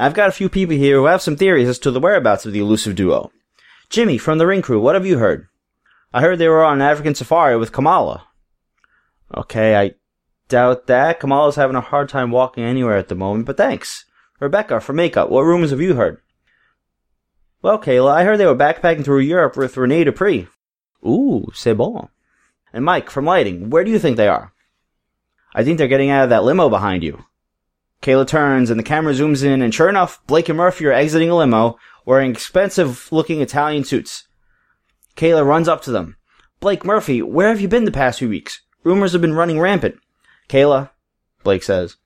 [0.00, 2.52] I've got a few people here who have some theories as to the whereabouts of
[2.52, 3.30] the elusive duo.
[3.90, 5.46] Jimmy, from the ring crew, what have you heard?
[6.12, 8.26] I heard they were on an African safari with Kamala.
[9.36, 9.94] Okay, I
[10.48, 11.20] doubt that.
[11.20, 14.06] Kamala's having a hard time walking anywhere at the moment, but thanks.
[14.40, 16.22] Rebecca, for makeup, what rumors have you heard?
[17.60, 20.48] Well, Kayla, I heard they were backpacking through Europe with Rene Dupree.
[21.06, 22.08] Ooh, c'est bon.
[22.72, 24.54] And Mike, from lighting, where do you think they are?
[25.54, 27.22] I think they're getting out of that limo behind you.
[28.02, 31.30] Kayla turns and the camera zooms in and sure enough, Blake and Murphy are exiting
[31.30, 34.26] a limo wearing expensive looking Italian suits.
[35.16, 36.16] Kayla runs up to them.
[36.60, 38.62] Blake Murphy, where have you been the past few weeks?
[38.84, 39.98] Rumors have been running rampant.
[40.48, 40.90] Kayla,
[41.44, 41.96] Blake says,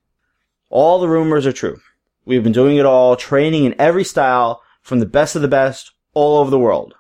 [0.69, 1.79] all the rumors are true.
[2.25, 5.93] We've been doing it all, training in every style from the best of the best
[6.15, 6.95] all over the world.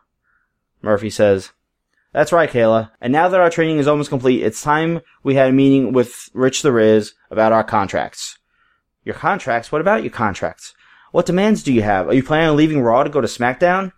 [0.83, 1.51] Murphy says,
[2.13, 2.91] that's right, Kayla.
[3.01, 6.29] And now that our training is almost complete, it's time we had a meeting with
[6.33, 8.39] Rich the Riz about our contracts.
[9.05, 9.71] Your contracts?
[9.71, 10.75] What about your contracts?
[11.12, 12.09] What demands do you have?
[12.09, 13.93] Are you planning on leaving Raw to go to SmackDown?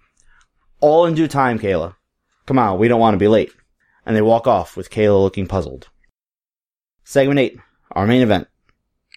[0.81, 1.95] All in due time, Kayla.
[2.45, 3.53] Come on, we don't want to be late.
[4.05, 5.89] And they walk off with Kayla looking puzzled.
[7.05, 7.59] Segment 8.
[7.93, 8.49] Our main event.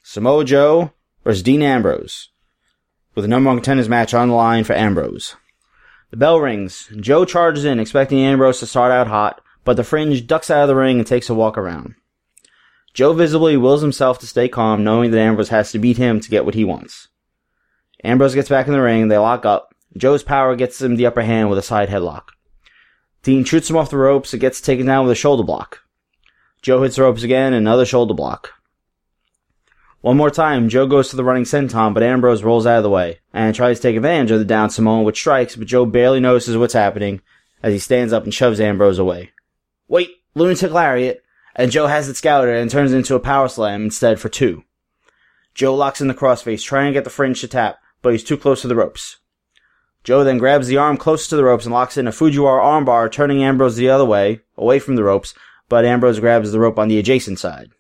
[0.04, 2.30] Samoa Joe versus Dean Ambrose.
[3.16, 5.36] With the number one contenders match on the line for Ambrose.
[6.12, 6.90] The bell rings.
[7.00, 10.68] Joe charges in, expecting Ambrose to start out hot, but the fringe ducks out of
[10.68, 11.96] the ring and takes a walk around.
[12.94, 16.30] Joe visibly wills himself to stay calm, knowing that Ambrose has to beat him to
[16.30, 17.08] get what he wants.
[18.04, 19.76] Ambrose gets back in the ring, they lock up.
[19.98, 22.30] Joe's power gets him the upper hand with a side headlock.
[23.24, 25.82] Dean shoots him off the ropes and gets taken down with a shoulder block.
[26.62, 28.54] Joe hits the ropes again, another shoulder block.
[30.02, 32.90] One more time, Joe goes to the running senton, but Ambrose rolls out of the
[32.90, 36.22] way and tries to take advantage of the down Samoan with strikes, but Joe barely
[36.22, 37.22] notices what's happening
[37.62, 39.32] as he stands up and shoves Ambrose away.
[39.90, 41.22] Wait, lunatic lariat,
[41.60, 44.64] and Joe has it scouted and turns it into a power slam instead for two.
[45.54, 48.38] Joe locks in the crossface, trying to get the fringe to tap, but he's too
[48.38, 49.18] close to the ropes.
[50.06, 53.12] Joe then grabs the arm closest to the ropes and locks in a Fujiwara armbar,
[53.12, 55.34] turning Ambrose the other way, away from the ropes,
[55.68, 57.72] but Ambrose grabs the rope on the adjacent side.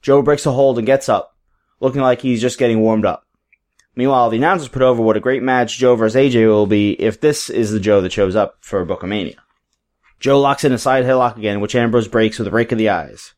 [0.00, 1.36] Joe breaks a hold and gets up,
[1.80, 3.26] looking like he's just getting warmed up.
[3.96, 6.14] Meanwhile, the announcers put over what a great match Joe vs.
[6.14, 9.42] AJ will be if this is the Joe that shows up for Booker Mania.
[10.20, 12.88] Joe locks in a side headlock again, which Ambrose breaks with a rake of the
[12.88, 13.34] eyes.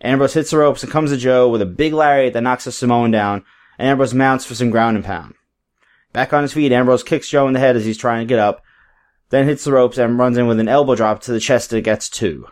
[0.00, 2.72] Ambrose hits the ropes and comes to Joe with a big lariat that knocks a
[2.72, 3.44] Samoan down,
[3.78, 5.34] and Ambrose mounts for some ground and pound.
[6.12, 8.38] Back on his feet, Ambrose kicks Joe in the head as he's trying to get
[8.38, 8.62] up,
[9.30, 11.80] then hits the ropes and runs in with an elbow drop to the chest that
[11.82, 12.46] gets two.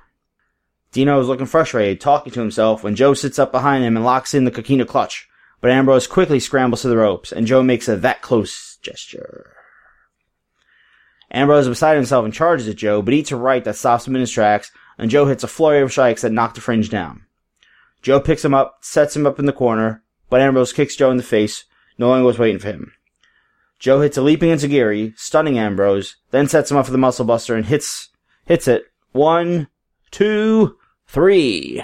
[0.93, 4.35] Dino is looking frustrated, talking to himself, when Joe sits up behind him and locks
[4.35, 5.29] in the coquina clutch.
[5.61, 9.55] But Ambrose quickly scrambles to the ropes, and Joe makes a that close gesture.
[11.33, 14.15] Ambrose is beside himself and charges at Joe, but eats a right that stops him
[14.15, 17.25] in his tracks, and Joe hits a flurry of strikes that knock the fringe down.
[18.03, 21.17] Joe picks him up, sets him up in the corner, but Ambrose kicks Joe in
[21.17, 21.65] the face,
[21.97, 22.93] knowing what's waiting for him.
[23.79, 27.57] Joe hits a leaping enziguri, stunning Ambrose, then sets him up for the muscle buster
[27.57, 28.11] and hits
[28.45, 28.85] hits it.
[29.13, 29.69] One,
[30.11, 31.83] two, three.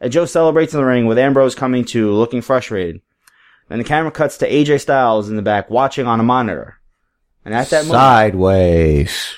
[0.00, 3.00] And Joe celebrates in the ring with Ambrose coming to, looking frustrated.
[3.68, 6.79] Then the camera cuts to AJ Styles in the back watching on a monitor.
[7.44, 9.34] And at that moment, Sideways.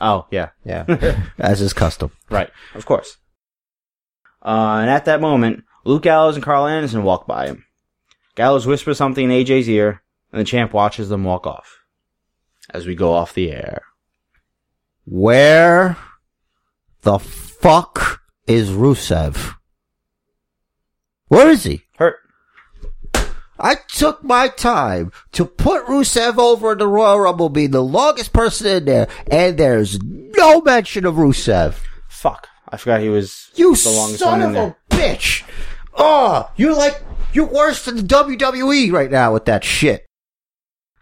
[0.00, 0.84] oh yeah, Yeah.
[1.38, 2.10] As is custom.
[2.30, 3.16] right, of course.
[4.42, 7.64] Uh, and at that moment, Luke Gallows and Karl Anderson walk by him.
[8.36, 11.78] Gallows whispers something in AJ's ear, And the champ watches them walk off
[12.70, 13.82] as we go off the air.
[15.04, 15.96] Where
[17.02, 19.54] the fuck is Rusev?
[21.28, 21.82] Where is he?
[23.60, 28.32] I took my time to put Rusev over in the Royal Rumble, being the longest
[28.32, 31.74] person in there, and there's no mention of Rusev.
[32.08, 32.46] Fuck.
[32.68, 34.76] I forgot he was You the longest son one in of there.
[34.90, 35.42] a bitch!
[35.94, 40.06] Oh, you're like you're worse than the WWE right now with that shit.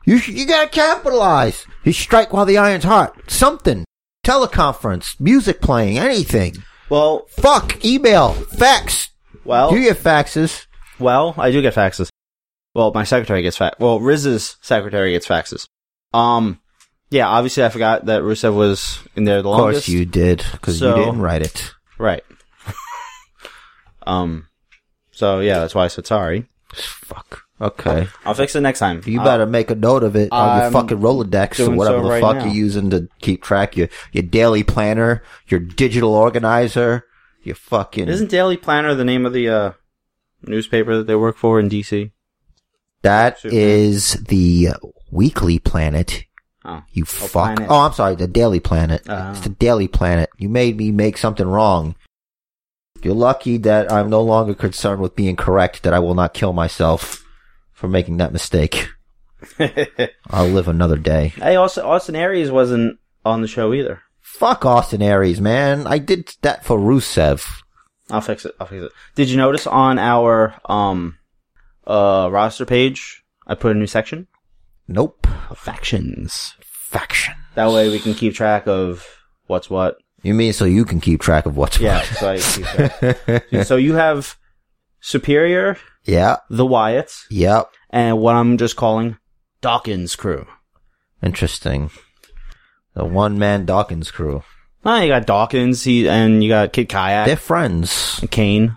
[0.04, 1.66] You sh- you gotta capitalize.
[1.84, 3.14] You strike while the iron's hot.
[3.28, 3.84] Something.
[4.24, 6.62] Teleconference, music playing, anything.
[6.88, 9.10] Well, Fuck, email, fax.
[9.44, 10.66] well, Do you get faxes?
[10.98, 12.08] well, I do get faxes.
[12.76, 13.76] Well, my secretary gets fax.
[13.80, 15.66] Well, Riz's secretary gets faxes.
[16.12, 16.60] Um,
[17.10, 19.86] yeah, obviously I forgot that Rusev was in there the Of longest.
[19.86, 21.72] course you did, because So- you didn't write it.
[21.98, 22.22] Right.
[24.06, 24.46] um,
[25.10, 26.46] so yeah, that's why I said sorry.
[26.74, 27.44] Fuck.
[27.60, 28.06] Okay.
[28.26, 29.00] I'll fix it next time.
[29.06, 31.98] You Uh, better make a note of it on your I'm fucking Rolodex or whatever
[32.00, 32.44] so the right fuck now.
[32.44, 33.74] you're using to keep track.
[33.78, 37.04] Your your daily planner, your digital organizer,
[37.42, 38.08] your fucking.
[38.08, 39.72] Isn't Daily Planner the name of the uh,
[40.42, 42.10] newspaper that they work for in DC?
[43.02, 43.54] That Super.
[43.54, 44.70] is the
[45.10, 46.24] Weekly Planet.
[46.64, 47.30] Oh, You Oh, fuck.
[47.56, 47.66] Planet.
[47.70, 49.02] Oh, I'm sorry, the Daily Planet.
[49.08, 49.30] Ah.
[49.30, 50.30] It's the Daily Planet.
[50.38, 51.94] You made me make something wrong.
[53.02, 56.52] You're lucky that I'm no longer concerned with being correct, that I will not kill
[56.52, 57.24] myself
[57.72, 58.88] for making that mistake.
[60.30, 61.28] I'll live another day.
[61.36, 64.02] hey, Austin, Austin Aries wasn't on the show either.
[64.20, 65.86] Fuck Austin Aries, man.
[65.86, 67.46] I did that for Rusev.
[68.10, 68.54] I'll fix it.
[68.58, 68.92] I'll fix it.
[69.14, 71.18] Did you notice on our um
[71.86, 74.26] uh roster page I put a new section?
[74.88, 75.26] Nope.
[75.54, 76.54] Factions.
[76.60, 77.34] Faction.
[77.54, 79.06] That way we can keep track of
[79.46, 79.98] what's what.
[80.22, 82.02] You mean so you can keep track of what's Yeah.
[82.02, 84.36] So I keep so you have
[85.00, 86.36] Superior, yeah.
[86.50, 87.70] the Wyatts, Yep.
[87.90, 89.18] and what I'm just calling
[89.60, 90.46] Dawkins crew.
[91.22, 91.90] Interesting.
[92.94, 94.42] The one man Dawkins crew.
[94.84, 98.24] Oh, you got Dawkins, he and you got Kid Kayak, They're friends.
[98.30, 98.76] Kane.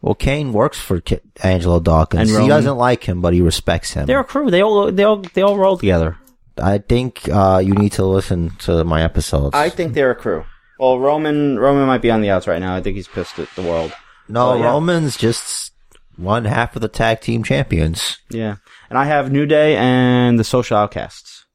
[0.00, 2.30] Well, Kane works for Ki- Angelo Dawkins.
[2.32, 4.06] And He doesn't like him, but he respects him.
[4.06, 4.50] They're a crew.
[4.50, 6.16] They all they all they all roll together.
[6.56, 9.54] I think uh, you need to listen to my episodes.
[9.54, 10.44] I think they're a crew.
[10.78, 12.74] Well, Roman Roman might be on the outs right now.
[12.76, 13.92] I think he's pissed at the world.
[14.28, 14.64] no, Oh, yeah.
[14.66, 15.72] Roman's just
[16.16, 18.18] one half of the tag team champions.
[18.30, 18.56] Yeah,
[18.90, 21.46] and I have New Day and the Social Outcasts.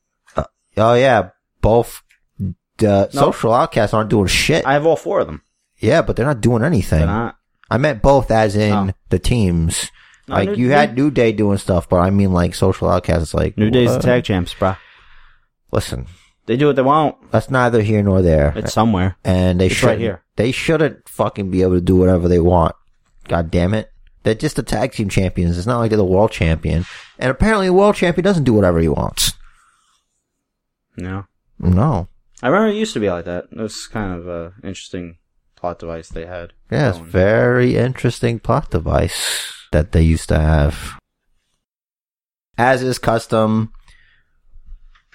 [0.75, 1.29] Oh yeah,
[1.61, 2.01] both
[2.77, 4.65] the social outcasts aren't doing shit.
[4.65, 5.41] I have all four of them.
[5.77, 6.99] yeah, but they're not doing anything.
[6.99, 7.37] They're not.
[7.73, 8.91] I meant both as in Oh.
[9.09, 9.89] the teams.
[10.27, 13.33] No, like New- you had New Day doing stuff, but I mean like social outcasts.
[13.33, 14.77] Like New Day's the tag champs, bruh.
[15.71, 16.05] Listen,
[16.45, 17.15] They do what they want.
[17.31, 18.53] that's neither here nor there.
[18.55, 19.17] It's somewhere.
[19.25, 20.21] and they should right here.
[20.35, 22.75] They shouldn't fucking be able to do whatever they want.
[23.27, 23.89] God damn it.
[24.23, 25.57] They're just the tag team champions.
[25.57, 26.85] It's not like they're the world champion.
[27.19, 29.33] And apparently the world champion doesn't do whatever he wants.
[30.97, 31.25] No,
[31.59, 32.07] No.
[32.41, 33.45] I remember it used to be like that.
[33.51, 35.17] It was kind of a interesting
[35.63, 36.51] plot device they had.
[36.69, 40.99] Yeah, it's very interesting plot device that they used to have.
[42.57, 43.71] As is custom,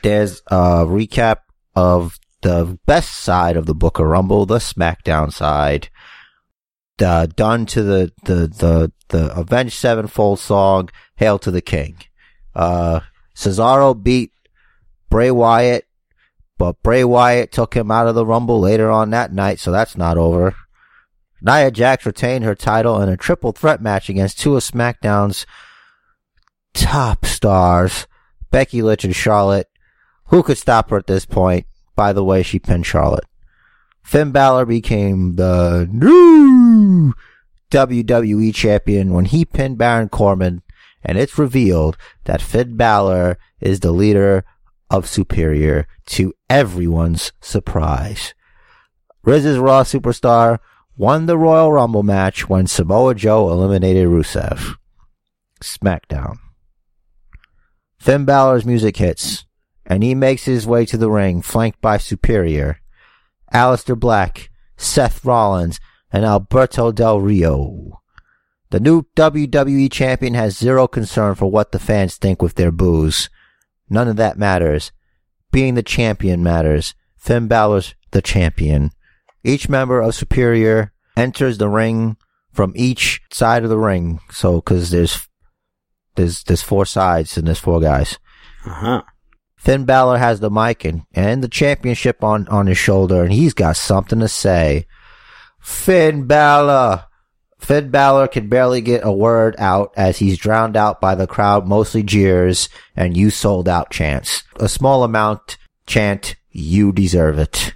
[0.02, 1.40] there's a recap
[1.76, 5.90] of the best side of the Booker Rumble, the SmackDown side,
[6.96, 11.98] the, done to the, the, the, the Avenged Sevenfold song, Hail to the King.
[12.54, 13.00] Uh,
[13.36, 14.32] Cesaro beat
[15.10, 15.84] Bray Wyatt,
[16.58, 19.96] but Bray Wyatt took him out of the Rumble later on that night, so that's
[19.96, 20.54] not over.
[21.40, 25.46] Nia Jax retained her title in a triple threat match against two of SmackDown's
[26.74, 28.08] top stars,
[28.50, 29.68] Becky Lynch and Charlotte.
[30.26, 31.66] Who could stop her at this point?
[31.94, 33.24] By the way, she pinned Charlotte.
[34.02, 37.12] Finn Balor became the new
[37.70, 40.62] WWE champion when he pinned Baron Corbin,
[41.04, 44.44] and it's revealed that Finn Balor is the leader
[44.90, 48.34] of Superior to everyone's surprise.
[49.22, 50.58] Riz's Raw Superstar
[50.96, 54.76] won the Royal Rumble match when Samoa Joe eliminated Rusev.
[55.60, 56.38] SmackDown.
[57.98, 59.44] Finn Balor's music hits,
[59.84, 62.80] and he makes his way to the ring, flanked by Superior,
[63.52, 65.80] Aleister Black, Seth Rollins,
[66.12, 68.00] and Alberto Del Rio.
[68.70, 73.30] The new WWE champion has zero concern for what the fans think with their boos.
[73.90, 74.92] None of that matters.
[75.50, 76.94] Being the champion matters.
[77.16, 78.90] Finn Balor's the champion.
[79.44, 82.16] Each member of Superior enters the ring
[82.52, 84.20] from each side of the ring.
[84.30, 85.28] So, cause there's,
[86.16, 88.18] there's, there's four sides and there's four guys.
[88.64, 89.02] Uh huh.
[89.56, 93.54] Finn Balor has the mic and, and the championship on, on his shoulder and he's
[93.54, 94.86] got something to say.
[95.60, 97.04] Finn Balor,
[97.58, 101.66] Finn Balor can barely get a word out as he's drowned out by the crowd,
[101.66, 104.44] mostly jeers and you sold out chants.
[104.56, 107.74] A small amount chant, you deserve it.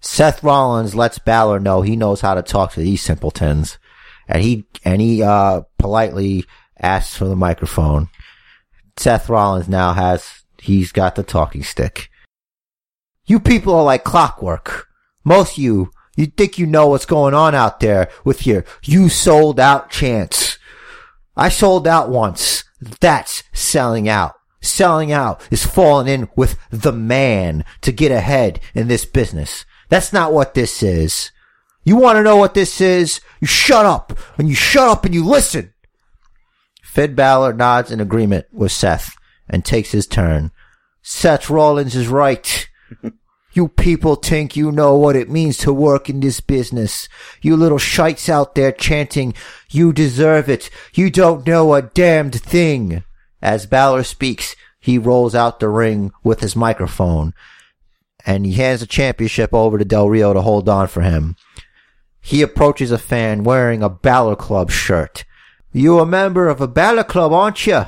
[0.00, 3.78] Seth Rollins lets Balor know he knows how to talk to these simpletons.
[4.26, 6.44] And he, and he, uh, politely
[6.78, 8.08] asks for the microphone.
[8.96, 12.10] Seth Rollins now has, he's got the talking stick.
[13.26, 14.88] You people are like clockwork.
[15.24, 19.58] Most you, you think you know what's going on out there with your you sold
[19.58, 20.58] out chance.
[21.36, 22.64] I sold out once.
[23.00, 24.34] That's selling out.
[24.60, 29.64] Selling out is falling in with the man to get ahead in this business.
[29.88, 31.30] That's not what this is.
[31.84, 33.20] You want to know what this is?
[33.40, 35.74] You shut up and you shut up and you listen.
[36.82, 39.14] Finn Balor nods in agreement with Seth
[39.48, 40.50] and takes his turn.
[41.02, 42.68] Seth Rollins is right.
[43.54, 47.08] You people think you know what it means to work in this business.
[47.40, 49.32] You little shites out there chanting,
[49.70, 50.68] you deserve it.
[50.92, 53.04] You don't know a damned thing.
[53.40, 57.32] As Balor speaks, he rolls out the ring with his microphone
[58.26, 61.36] and he hands the championship over to Del Rio to hold on for him.
[62.20, 65.24] He approaches a fan wearing a Balor Club shirt.
[65.72, 67.84] You a member of a Balor Club, aren't you?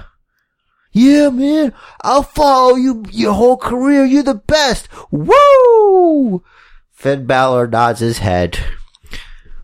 [0.96, 4.06] Yeah, man, I'll follow you your whole career.
[4.06, 4.88] You're the best.
[5.10, 6.42] Woo!
[6.90, 8.58] Finn Balor nods his head.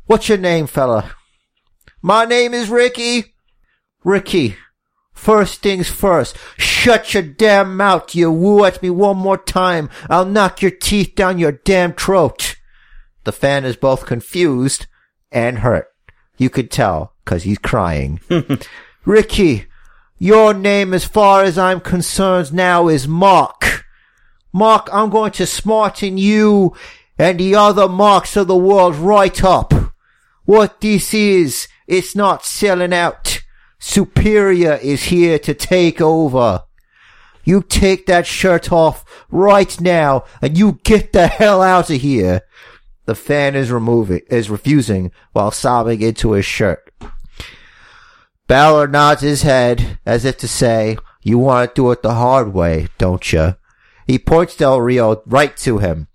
[0.05, 1.17] What's your name, fella?
[2.03, 3.35] My name is Ricky.
[4.05, 4.57] Ricky.
[5.15, 6.37] First things first.
[6.59, 8.15] Shut your damn mouth.
[8.15, 9.89] You woo at me one more time.
[10.11, 12.57] I'll knock your teeth down your damn throat.
[13.25, 14.87] The fan is both confused
[15.31, 15.87] and hurt.
[16.37, 18.21] You could tell, cause he's crying.
[19.07, 19.65] Ricky,
[20.23, 23.85] your name, as far as I'm concerned now, is Mark.
[24.53, 26.77] Mark, I'm going to smarten you
[27.19, 29.75] and the other marks of the world right up.
[30.45, 33.43] What this is, it's not selling out.
[33.81, 36.63] Superior is here to take over.
[37.43, 42.43] You take that shirt off right now and you get the hell out of here.
[43.07, 46.92] The fan is removing, is refusing while sobbing into his shirt.
[48.49, 52.53] Balor nods his head as if to say, you want to do it the hard
[52.53, 53.57] way, don't you?
[54.07, 56.09] He points Del Rio right to him.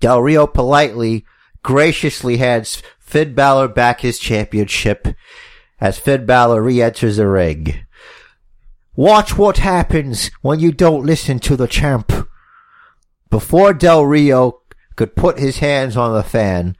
[0.00, 1.24] Del Rio politely,
[1.62, 5.08] graciously hands Finn Balor back his championship
[5.80, 7.84] as Finn Balor re-enters the ring.
[8.94, 12.12] Watch what happens when you don't listen to the champ.
[13.30, 14.60] Before Del Rio
[14.96, 16.76] could put his hands on the fan,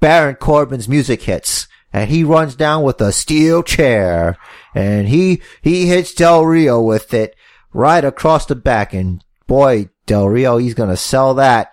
[0.00, 4.36] Baron Corbin's music hits and he runs down with a steel chair
[4.74, 7.34] and he, he hits Del Rio with it
[7.72, 8.92] right across the back.
[8.92, 11.72] And boy, Del Rio, he's going to sell that.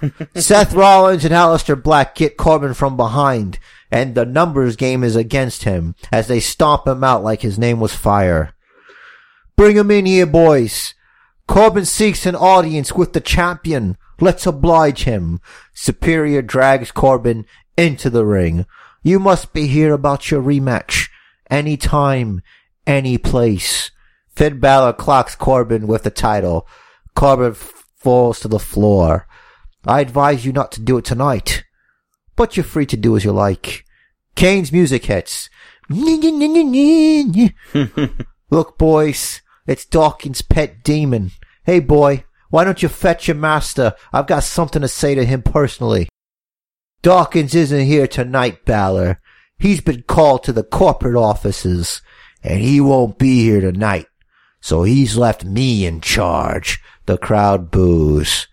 [0.34, 3.58] Seth Rollins and Aleister Black get Corbin from behind
[3.90, 7.80] and the numbers game is against him as they stomp him out like his name
[7.80, 8.54] was fire.
[9.56, 10.94] Bring him in here, boys.
[11.46, 13.96] Corbin seeks an audience with the champion.
[14.20, 15.40] Let's oblige him.
[15.72, 17.46] Superior drags Corbin
[17.76, 18.66] into the ring.
[19.08, 21.08] You must be here about your rematch.
[21.48, 22.42] Any time,
[22.86, 23.90] any place.
[24.36, 26.68] Finn Balor clocks Corbin with the title.
[27.14, 29.26] Corbin f- falls to the floor.
[29.86, 31.64] I advise you not to do it tonight.
[32.36, 33.86] But you're free to do as you like.
[34.34, 35.48] Kane's music hits.
[38.50, 41.30] Look, boys, it's Dawkins' pet demon.
[41.64, 43.94] Hey, boy, why don't you fetch your master?
[44.12, 46.10] I've got something to say to him personally.
[47.08, 49.18] Dawkins isn't here tonight, Balor.
[49.58, 52.02] He's been called to the corporate offices,
[52.42, 54.08] and he won't be here tonight.
[54.60, 56.82] So he's left me in charge.
[57.06, 58.46] The crowd boos.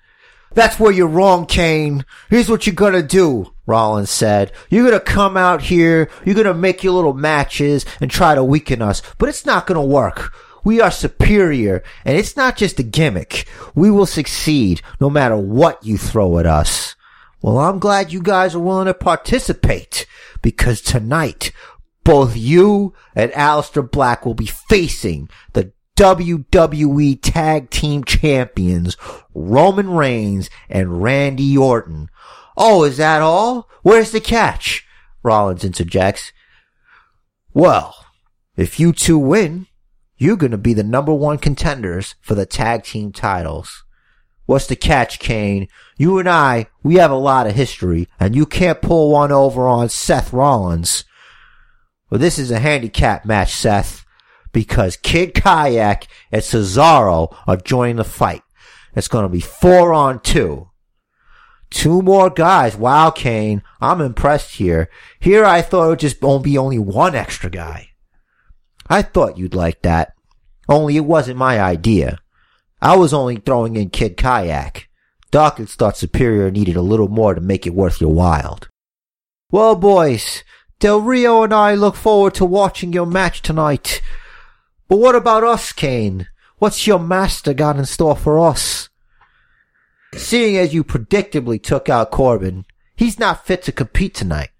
[0.54, 2.06] That's where you're wrong, Kane.
[2.30, 4.54] Here's what you're gonna do, Rollins said.
[4.70, 8.82] You're gonna come out here, you're gonna make your little matches and try to weaken
[8.82, 10.34] us, but it's not gonna work.
[10.64, 13.50] We are superior, and it's not just a gimmick.
[13.76, 16.96] We will succeed no matter what you throw at us.
[17.42, 20.06] Well, I'm glad you guys are willing to participate
[20.42, 21.52] because tonight,
[22.04, 28.98] both you and Aleister Black will be facing the WWE Tag Team Champions,
[29.34, 32.10] Roman Reigns and Randy Orton.
[32.58, 33.70] Oh, is that all?
[33.82, 34.86] Where's the catch?
[35.24, 36.34] Rollins interjects.
[37.54, 37.96] Well,
[38.58, 39.68] if you two win,
[40.18, 43.85] you're gonna be the number one contenders for the tag team titles.
[44.46, 45.68] What's the catch, Kane?
[45.98, 49.68] You and I, we have a lot of history, and you can't pull one over
[49.68, 51.04] on Seth Rollins.
[52.10, 54.06] Well, this is a handicap match, Seth,
[54.52, 58.44] because Kid Kayak and Cesaro are joining the fight.
[58.96, 60.70] It's going to be four on two.
[61.72, 62.78] Two more guys.
[62.78, 63.64] Wow, Kane.
[63.82, 64.90] I'm impressed here.
[65.20, 67.90] Here I thought it would just be only one extra guy.
[68.88, 70.14] I thought you'd like that.
[70.70, 72.20] Only it wasn't my idea.
[72.86, 74.90] I was only throwing in Kid Kayak.
[75.32, 78.60] Dawkins thought Superior needed a little more to make it worth your while.
[79.50, 80.44] Well, boys,
[80.80, 84.04] Del Rio and I look forward to watching your match tonight.
[84.88, 86.28] But what about us, Kane?
[86.60, 88.90] What's your master got in store for us?
[90.14, 92.66] Seeing as you predictably took out Corbin,
[92.96, 94.52] he's not fit to compete tonight.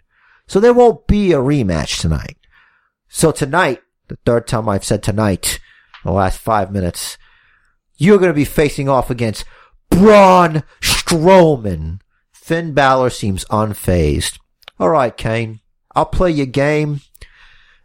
[0.48, 2.38] So there won't be a rematch tonight.
[3.08, 5.60] So tonight, the third time I've said tonight,
[6.04, 7.20] the last five minutes,
[7.98, 9.46] you're gonna be facing off against
[9.90, 12.00] Braun Strowman.
[12.32, 14.40] Finn Balor seems unfazed.
[14.80, 15.62] Alright, Kane.
[15.96, 17.02] I'll play your game.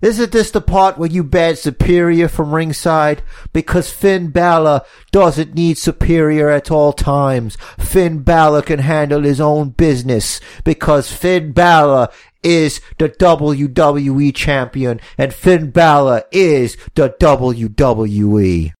[0.02, 3.22] Isn't this the part where you bad Superior from ringside?
[3.52, 4.80] Because Finn Balor
[5.12, 7.56] doesn't need Superior at all times.
[7.78, 12.08] Finn Balor can handle his own business because Finn Balor
[12.42, 18.72] is the WWE champion and Finn Balor is the WWE.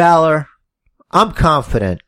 [0.00, 0.48] Balor,
[1.10, 2.00] I'm confident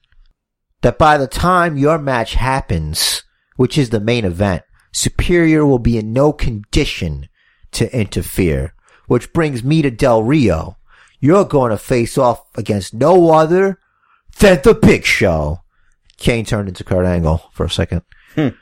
[0.81, 3.23] that by the time your match happens,
[3.57, 4.63] which is the main event,
[4.95, 7.29] Superior will be in no condition
[7.73, 8.73] to interfere.
[9.09, 10.79] Which brings me to Del Rio.
[11.21, 13.79] You're going to face off against no other
[14.39, 15.61] than the Big Show.
[16.17, 18.05] Kane turned into Kurt Angle for a second.
[18.35, 18.57] Hmm.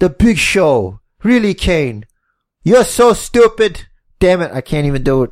[0.00, 0.98] The Big Show.
[1.22, 2.04] Really, Kane?
[2.64, 3.86] You're so stupid.
[4.18, 5.30] Damn it, I can't even do it.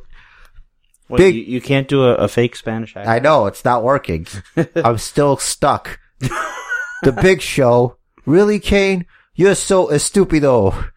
[1.09, 3.07] Wait, Big- you, you can't do a, a fake Spanish accent.
[3.15, 4.27] I know, it's not working.
[4.75, 5.99] I'm still stuck.
[6.19, 7.97] the Big Show.
[8.25, 9.05] Really, Kane?
[9.35, 10.89] You're so estupido.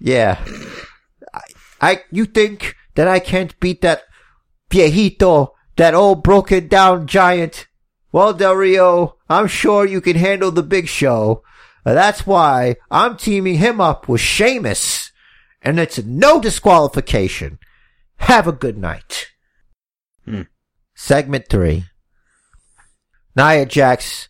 [0.00, 0.42] Yeah.
[1.32, 1.40] I,
[1.80, 4.02] I, you think that I can't beat that
[4.70, 7.66] viejito, that old broken down giant?
[8.12, 11.42] Well, Del Rio, I'm sure you can handle the Big Show.
[11.84, 15.12] Uh, That's why I'm teaming him up with Sheamus.
[15.62, 17.58] And it's no disqualification.
[18.18, 19.28] Have a good night.
[20.26, 20.42] Hmm.
[20.94, 21.84] Segment three.
[23.36, 24.28] Nia Jax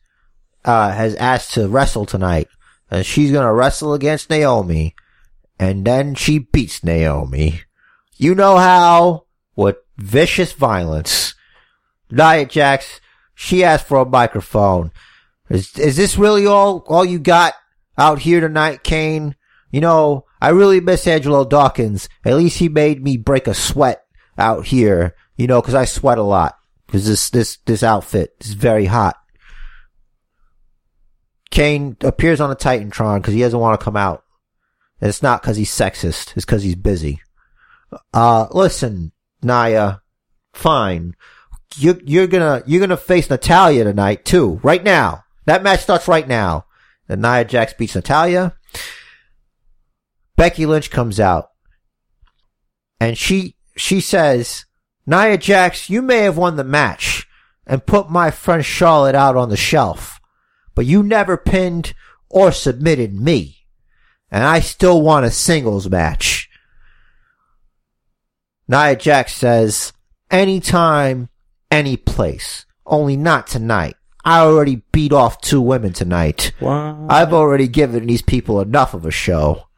[0.65, 2.49] uh, has asked to wrestle tonight,
[2.91, 4.95] and she's gonna wrestle against Naomi,
[5.59, 7.63] and then she beats Naomi.
[8.17, 11.35] You know how with vicious violence.
[12.11, 13.01] Nia Jax,
[13.35, 14.91] she asked for a microphone.
[15.49, 17.55] Is is this really all all you got
[17.97, 19.37] out here tonight, Kane?
[19.71, 22.09] You know, I really miss Angelo Dawkins.
[22.25, 24.03] At least he made me break a sweat
[24.39, 25.15] out here.
[25.37, 26.57] You know, cause I sweat a lot.
[26.89, 29.17] 'Cause this this this outfit is very hot.
[31.51, 34.25] Kane appears on a Titantron because he doesn't want to come out.
[35.01, 36.37] And it's not because he's sexist.
[36.37, 37.21] It's because he's busy.
[38.13, 39.13] Uh, listen,
[39.43, 39.97] Naya,
[40.53, 41.15] fine.
[41.77, 44.61] You, you're gonna, you're gonna face Natalya tonight too.
[44.63, 45.25] Right now.
[45.45, 46.67] That match starts right now.
[47.09, 48.57] And Nia Jax beats Natalya.
[50.37, 51.51] Becky Lynch comes out.
[53.01, 54.65] And she, she says,
[55.07, 57.29] Nia Jax, you may have won the match
[57.67, 60.21] and put my friend Charlotte out on the shelf,
[60.75, 61.95] but you never pinned
[62.29, 63.67] or submitted me.
[64.31, 66.51] And I still want a singles match.
[68.69, 69.93] Nia Jax says,
[70.31, 71.29] anytime,
[71.71, 72.67] any place.
[72.85, 73.97] Only not tonight.
[74.25, 76.53] I already beat off two women tonight.
[76.59, 76.97] What?
[77.09, 79.69] I've already given these people enough of a show.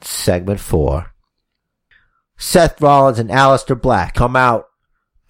[0.00, 1.14] Segment four.
[2.40, 4.66] Seth Rollins and Aleister Black come out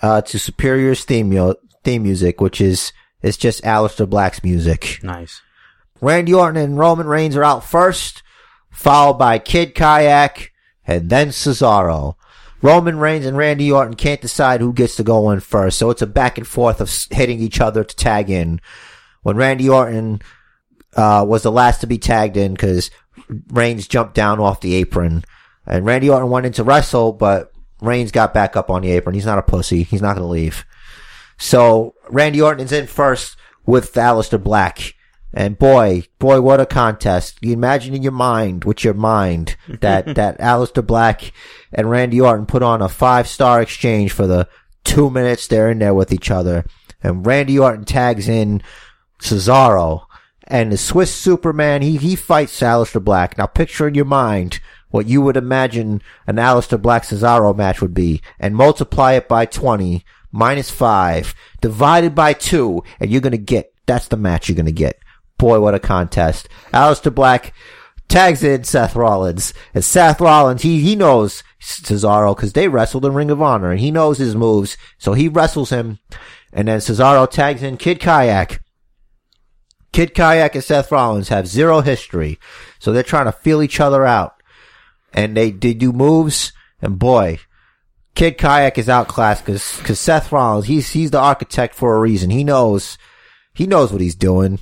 [0.01, 1.55] uh, to Superior's theme, mu-
[1.85, 5.01] theme music, which is it's just Aleister Black's music.
[5.03, 5.43] nice.
[6.01, 8.23] Randy Orton and Roman Reigns are out first,
[8.71, 10.51] followed by Kid Kayak
[10.87, 12.15] and then Cesaro.
[12.63, 16.01] Roman Reigns and Randy Orton can't decide who gets to go in first, so it's
[16.01, 18.61] a back and forth of hitting each other to tag in.
[19.23, 20.23] When Randy Orton
[20.97, 22.91] uh, was the last to be tagged in because
[23.49, 25.25] Reigns jumped down off the apron,
[25.67, 29.15] and Randy Orton went in to wrestle, but Reigns got back up on the apron.
[29.15, 29.83] He's not a pussy.
[29.83, 30.65] He's not going to leave.
[31.39, 34.95] So Randy Orton is in first with Aleister Black.
[35.33, 37.39] And boy, boy, what a contest.
[37.41, 41.33] You imagine in your mind, with your mind, that, that Aleister Black
[41.73, 44.49] and Randy Orton put on a five star exchange for the
[44.85, 46.65] two minutes they're in there with each other.
[47.03, 48.63] And Randy Orton tags in
[49.21, 50.05] Cesaro.
[50.47, 53.39] And the Swiss Superman, he, he fights Aleister Black.
[53.39, 57.95] Now picture in your mind what you would imagine an Aleister Black Cesaro match would
[57.95, 63.39] be and multiply it by 20 minus 5 divided by 2 and you're going to
[63.39, 64.99] get that's the match you're going to get.
[65.37, 66.49] Boy, what a contest.
[66.73, 67.53] Aleister Black
[68.09, 73.15] tags in Seth Rollins and Seth Rollins, he, he knows Cesaro because they wrestled in
[73.15, 74.77] Ring of Honor and he knows his moves.
[74.99, 75.99] So he wrestles him
[76.53, 78.61] and then Cesaro tags in Kid Kayak
[79.93, 82.39] Kid Kayak and Seth Rollins have zero history,
[82.79, 84.40] so they're trying to feel each other out,
[85.13, 87.39] and they they do moves, and boy,
[88.15, 92.31] Kid Kayak is outclassed because because Seth Rollins he's he's the architect for a reason.
[92.31, 92.99] He knows
[93.55, 94.61] he knows what he's doing.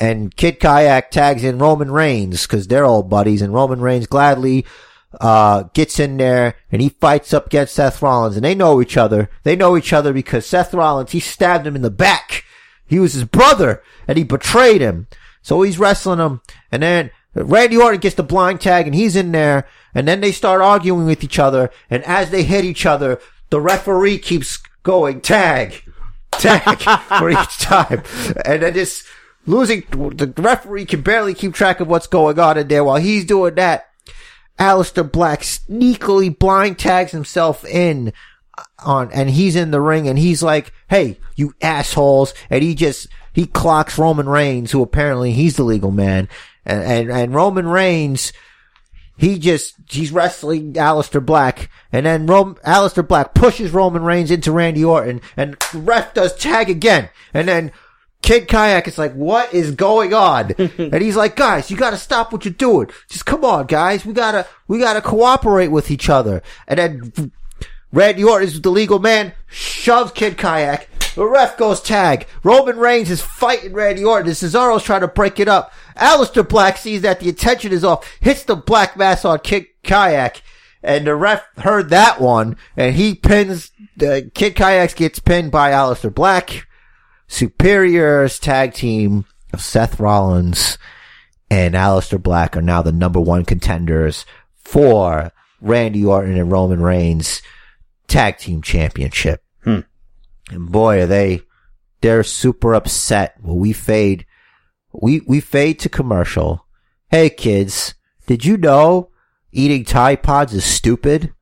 [0.00, 4.64] And Kid Kayak tags in Roman Reigns because they're old buddies, and Roman Reigns gladly
[5.20, 8.96] uh, gets in there and he fights up against Seth Rollins, and they know each
[8.96, 9.28] other.
[9.42, 12.44] They know each other because Seth Rollins he stabbed him in the back.
[12.86, 15.08] He was his brother, and he betrayed him.
[15.42, 17.10] So he's wrestling him, and then
[17.44, 21.06] Randy Orton gets the blind tag, and he's in there, and then they start arguing
[21.06, 23.20] with each other, and as they hit each other,
[23.50, 25.82] the referee keeps going tag,
[26.32, 26.78] tag
[27.18, 28.02] for each time,
[28.44, 29.04] and then just
[29.46, 29.82] losing.
[29.90, 33.54] The referee can barely keep track of what's going on in there while he's doing
[33.56, 33.88] that.
[34.58, 38.12] Aleister Black sneakily blind tags himself in
[38.56, 42.34] uh, on, and he's in the ring and he's like, Hey, you assholes.
[42.50, 46.28] And he just, he clocks Roman Reigns, who apparently he's the legal man.
[46.68, 48.32] And, and, and Roman Reigns,
[49.16, 51.70] he just, he's wrestling Aleister Black.
[51.90, 56.36] And then Rom- Aleister Black pushes Roman Reigns into Randy Orton and the ref does
[56.36, 57.08] tag again.
[57.34, 57.72] And then
[58.22, 60.52] Kid Kayak is like, what is going on?
[60.58, 62.88] and he's like, guys, you gotta stop what you're doing.
[63.08, 64.04] Just come on, guys.
[64.04, 66.42] We gotta, we gotta cooperate with each other.
[66.66, 67.32] And then
[67.92, 70.88] Randy Orton is the legal man, shoves Kid Kayak.
[71.14, 72.28] The ref goes tag.
[72.44, 74.28] Roman Reigns is fighting Randy Orton.
[74.28, 75.72] And Cesaro's trying to break it up.
[75.98, 80.42] Aleister Black sees that the attention is off, hits the black mass on Kid Kayak.
[80.82, 85.72] And the ref heard that one, and he pins, the Kid Kayaks gets pinned by
[85.72, 86.66] Aleister Black.
[87.26, 90.78] Superior's tag team of Seth Rollins
[91.50, 94.24] and Aleister Black are now the number one contenders
[94.56, 97.42] for Randy Orton and Roman Reigns
[98.06, 99.42] tag team championship.
[99.64, 99.80] Hmm.
[100.50, 101.42] And boy, are they,
[102.00, 103.34] they're super upset.
[103.42, 104.26] Well, we fade,
[104.92, 106.66] we, we fade to commercial.
[107.10, 107.94] Hey kids,
[108.26, 109.10] did you know
[109.52, 111.32] eating Tide Pods is stupid?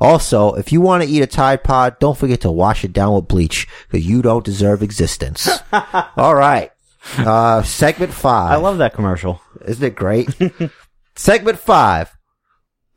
[0.00, 3.14] Also, if you want to eat a Tide Pod, don't forget to wash it down
[3.14, 5.48] with bleach because you don't deserve existence.
[6.16, 6.70] All right.
[7.16, 8.52] Uh, segment five.
[8.52, 9.40] I love that commercial.
[9.64, 10.28] Isn't it great?
[11.16, 12.16] segment five.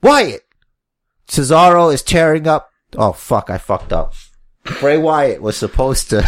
[0.03, 0.41] Wyatt.
[1.27, 2.69] Cesaro is tearing up.
[2.97, 3.49] Oh, fuck.
[3.49, 4.13] I fucked up.
[4.79, 6.21] Bray Wyatt was supposed to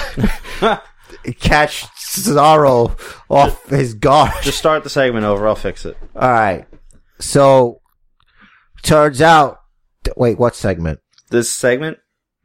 [1.39, 1.86] catch
[2.16, 2.97] Cesaro
[3.30, 4.32] off his guard.
[4.41, 5.47] Just start the segment over.
[5.47, 5.97] I'll fix it.
[6.16, 6.66] All right.
[7.20, 7.82] So,
[8.82, 9.59] turns out,
[10.18, 10.99] wait, what segment?
[11.30, 11.97] This segment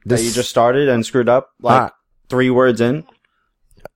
[0.05, 1.95] This that you just started and screwed up, like Ah.
[2.29, 3.03] three words in.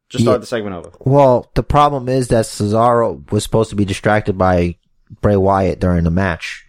[0.09, 0.39] Just start Yeah.
[0.39, 0.91] the segment over.
[0.99, 4.75] Well, the problem is that Cesaro was supposed to be distracted by
[5.21, 6.65] Bray Wyatt during the match.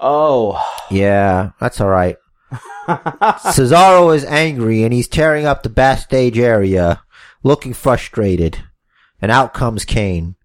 [0.00, 2.16] Oh, Yeah, that's all right.
[2.86, 7.02] Cesaro is angry and he's tearing up the backstage area,
[7.46, 8.58] looking frustrated.
[9.22, 10.36] And out comes Kane.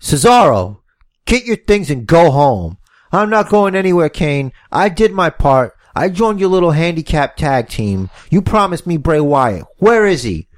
[0.00, 0.80] Cesaro,
[1.26, 2.78] get your things and go home.
[3.12, 4.52] I'm not going anywhere, Kane.
[4.72, 5.74] I did my part.
[5.94, 8.10] I joined your little handicap tag team.
[8.28, 9.66] You promised me Bray Wyatt.
[9.76, 10.48] Where is he?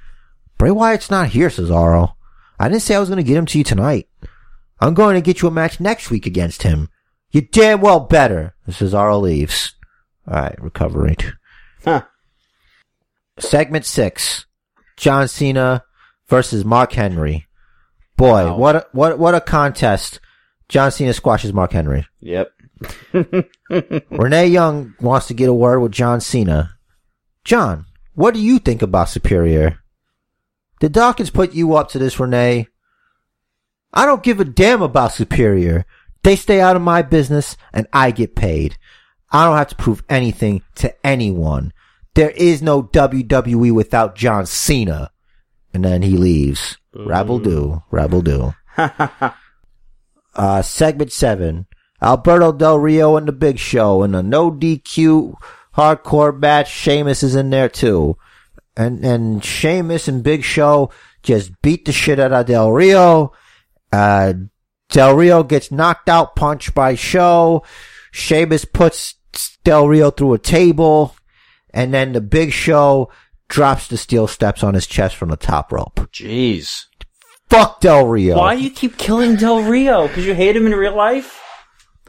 [0.56, 2.14] Bray Wyatt's not here, Cesaro.
[2.58, 4.08] I didn't say I was going to get him to you tonight.
[4.80, 6.88] I'm going to get you a match next week against him.
[7.30, 8.54] You damn well better.
[8.66, 9.74] Cesaro leaves.
[10.26, 11.16] Alright, recovery.
[11.84, 12.02] Huh.
[13.38, 14.45] Segment six.
[14.96, 15.84] John Cena
[16.28, 17.46] versus Mark Henry.
[18.16, 18.56] Boy, Wow.
[18.56, 20.20] what a, what what a contest.
[20.68, 22.06] John Cena squashes Mark Henry.
[22.20, 22.50] yep.
[24.10, 26.76] Renee Young wants to get a word with John Cena.
[27.44, 29.78] John, what do you think about Superior?
[30.80, 32.68] Did Dawkins put you up to this, Renee?
[33.92, 35.86] I don't give a damn about Superior.
[36.22, 38.76] They stay out of my business and I get paid.
[39.30, 41.72] I don't have to prove anything to anyone.
[42.16, 45.10] There is no WWE without John Cena.
[45.74, 46.78] And then he leaves.
[46.94, 48.54] Rabble do, rabble do.
[50.34, 51.66] uh, segment seven.
[52.00, 55.34] Alberto Del Rio and the Big Show in a no DQ
[55.74, 56.72] hardcore match.
[56.72, 58.16] Sheamus is in there too.
[58.78, 60.90] And, and Sheamus and Big Show
[61.22, 63.32] just beat the shit out of Del Rio.
[63.92, 64.32] Uh,
[64.88, 67.62] Del Rio gets knocked out, punched by Show.
[68.10, 69.16] Sheamus puts
[69.64, 71.14] Del Rio through a table.
[71.76, 73.10] And then the Big Show
[73.48, 76.00] drops the steel steps on his chest from the top rope.
[76.10, 76.86] Jeez.
[77.50, 78.38] Fuck Del Rio.
[78.38, 80.08] Why do you keep killing Del Rio?
[80.08, 81.38] Because you hate him in real life?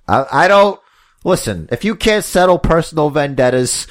[0.07, 0.79] I, I don't
[1.25, 1.67] listen.
[1.69, 3.87] If you can't settle personal vendettas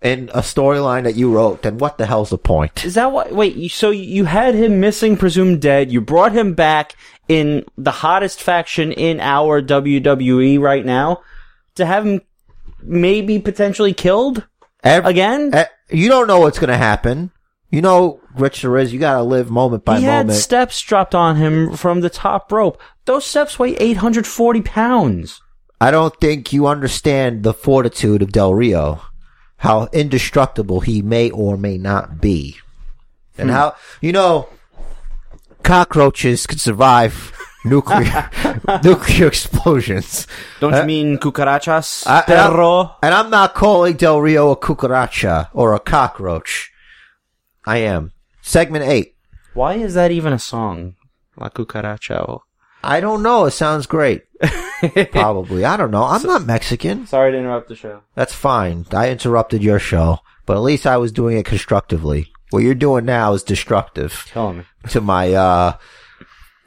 [0.00, 2.84] in a storyline that you wrote, then what the hell's the point?
[2.84, 3.32] Is that what?
[3.32, 5.90] Wait, so you had him missing, presumed dead.
[5.90, 6.94] You brought him back
[7.26, 11.22] in the hottest faction in our WWE right now
[11.74, 12.22] to have him
[12.80, 14.46] maybe potentially killed
[14.84, 15.52] Ev- again?
[15.90, 17.30] you don't know what's going to happen.
[17.70, 18.92] You know, Rich there is.
[18.92, 22.80] You gotta live moment by he had steps dropped on him from the top rope.
[23.04, 25.42] Those steps weigh 840 pounds.
[25.80, 29.02] I don't think you understand the fortitude of Del Rio,
[29.58, 32.56] how indestructible he may or may not be,
[33.36, 33.54] and hmm.
[33.54, 34.48] how you know
[35.62, 38.30] cockroaches can survive nuclear
[38.84, 40.26] nuclear explosions.
[40.60, 42.06] Don't Uh, you mean cucarachas?
[42.06, 46.70] I- and I'm- And I'm not calling Del Rio a cucaracha or a cockroach.
[47.66, 48.12] I am.
[48.42, 49.14] Segment eight.
[49.54, 50.94] Why is that even a song?
[51.36, 52.40] La cucaracha.
[52.82, 53.44] I don't know.
[53.46, 54.22] It sounds great.
[55.10, 55.64] Probably.
[55.64, 56.04] I don't know.
[56.04, 57.06] I'm not Mexican.
[57.06, 58.02] Sorry to interrupt the show.
[58.14, 58.86] That's fine.
[58.92, 62.32] I interrupted your show, but at least I was doing it constructively.
[62.50, 64.64] What you're doing now is destructive Killing me.
[64.90, 65.72] to my, uh,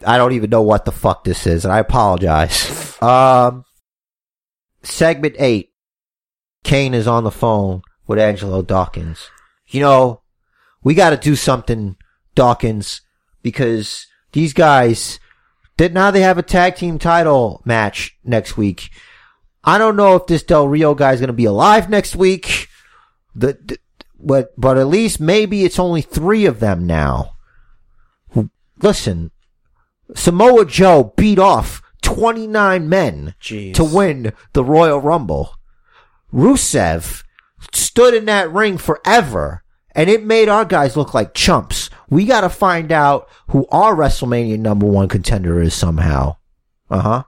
[0.06, 3.02] I don't even know what the fuck this is, and I apologize.
[3.02, 3.66] Um,
[4.84, 5.70] segment eight.
[6.64, 9.30] Kane is on the phone with Angelo Dawkins.
[9.68, 10.22] You know,
[10.84, 11.96] we gotta do something,
[12.36, 13.02] Dawkins,
[13.42, 15.20] because these guys,
[15.78, 18.92] that now they have a tag team title match next week.
[19.64, 22.68] I don't know if this Del Rio guy is going to be alive next week.
[23.36, 23.78] The, the,
[24.20, 27.38] but but at least maybe it's only three of them now.
[28.82, 29.32] Listen,
[30.16, 33.74] Samoa Joe beat off 29 men Jeez.
[33.76, 35.56] to win the Royal Rumble.
[36.34, 37.24] Rusev
[37.72, 41.90] stood in that ring forever and it made our guys look like chumps.
[42.10, 46.38] We gotta find out who our WrestleMania number one contender is somehow.
[46.90, 47.24] Uh huh.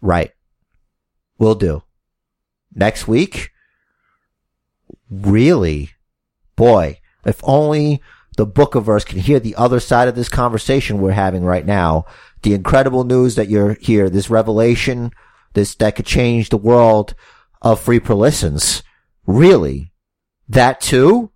[0.00, 0.30] Right.
[1.38, 1.82] We'll do.
[2.74, 3.50] Next week?
[5.10, 5.90] Really?
[6.56, 8.00] Boy, if only
[8.36, 12.06] the Bookiverse can hear the other side of this conversation we're having right now.
[12.42, 15.12] The incredible news that you're here, this revelation,
[15.52, 17.14] this, that could change the world
[17.60, 18.14] of free per.
[19.26, 19.92] Really?
[20.48, 21.30] That too?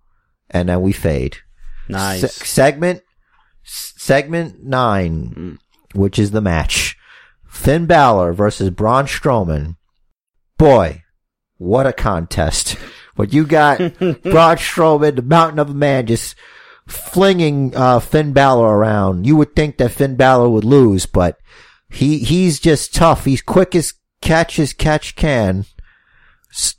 [0.49, 1.37] And then we fade.
[1.87, 2.21] Nice.
[2.21, 3.01] Se- segment,
[3.65, 5.57] s- segment nine, mm.
[5.93, 6.97] which is the match.
[7.47, 9.77] Finn Balor versus Braun Strowman.
[10.57, 11.03] Boy,
[11.57, 12.77] what a contest.
[13.15, 16.35] But you got Braun Strowman, the mountain of a man, just
[16.87, 19.25] flinging, uh, Finn Balor around.
[19.25, 21.37] You would think that Finn Balor would lose, but
[21.89, 23.25] he, he's just tough.
[23.25, 25.65] He's quick as catch as catch can.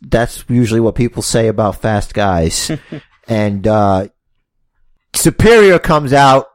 [0.00, 2.70] That's usually what people say about fast guys.
[3.28, 4.08] and, uh,
[5.14, 6.46] Superior comes out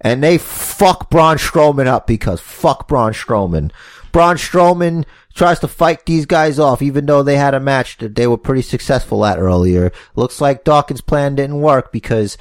[0.00, 3.70] and they fuck Braun Strowman up because fuck Braun Strowman.
[4.10, 8.14] Braun Strowman tries to fight these guys off even though they had a match that
[8.14, 9.92] they were pretty successful at earlier.
[10.14, 12.36] Looks like Dawkins' plan didn't work because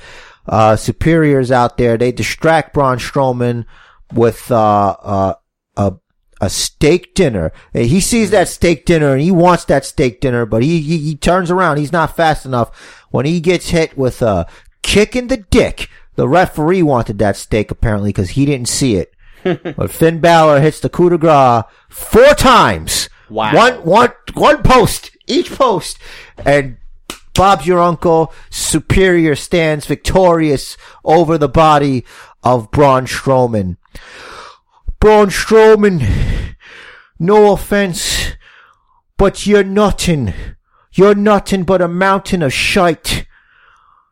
[0.48, 1.98] uh, Superior's out there.
[1.98, 3.66] They distract Braun Strowman
[4.14, 5.34] with uh, uh,
[5.78, 5.94] a
[6.42, 7.54] a steak dinner.
[7.72, 11.16] He sees that steak dinner and he wants that steak dinner, but he, he, he
[11.16, 11.78] turns around.
[11.78, 12.76] He's not fast enough.
[13.12, 14.48] When he gets hit with a
[14.82, 19.14] kick in the dick, the referee wanted that steak apparently because he didn't see it.
[19.44, 23.08] but Finn Balor hits the coup de grace four times.
[23.30, 23.56] Wow.
[23.56, 26.00] One, one, one post, each post.
[26.44, 26.78] And
[27.34, 28.34] Bob's your uncle.
[28.50, 32.06] Superior stands victorious over the body
[32.44, 33.78] of Braun Strowman.
[35.00, 36.56] Braun Strowman,
[37.20, 38.34] no offense,
[39.18, 40.34] but you're nothing.
[40.94, 43.26] You're nothing but a mountain of shite.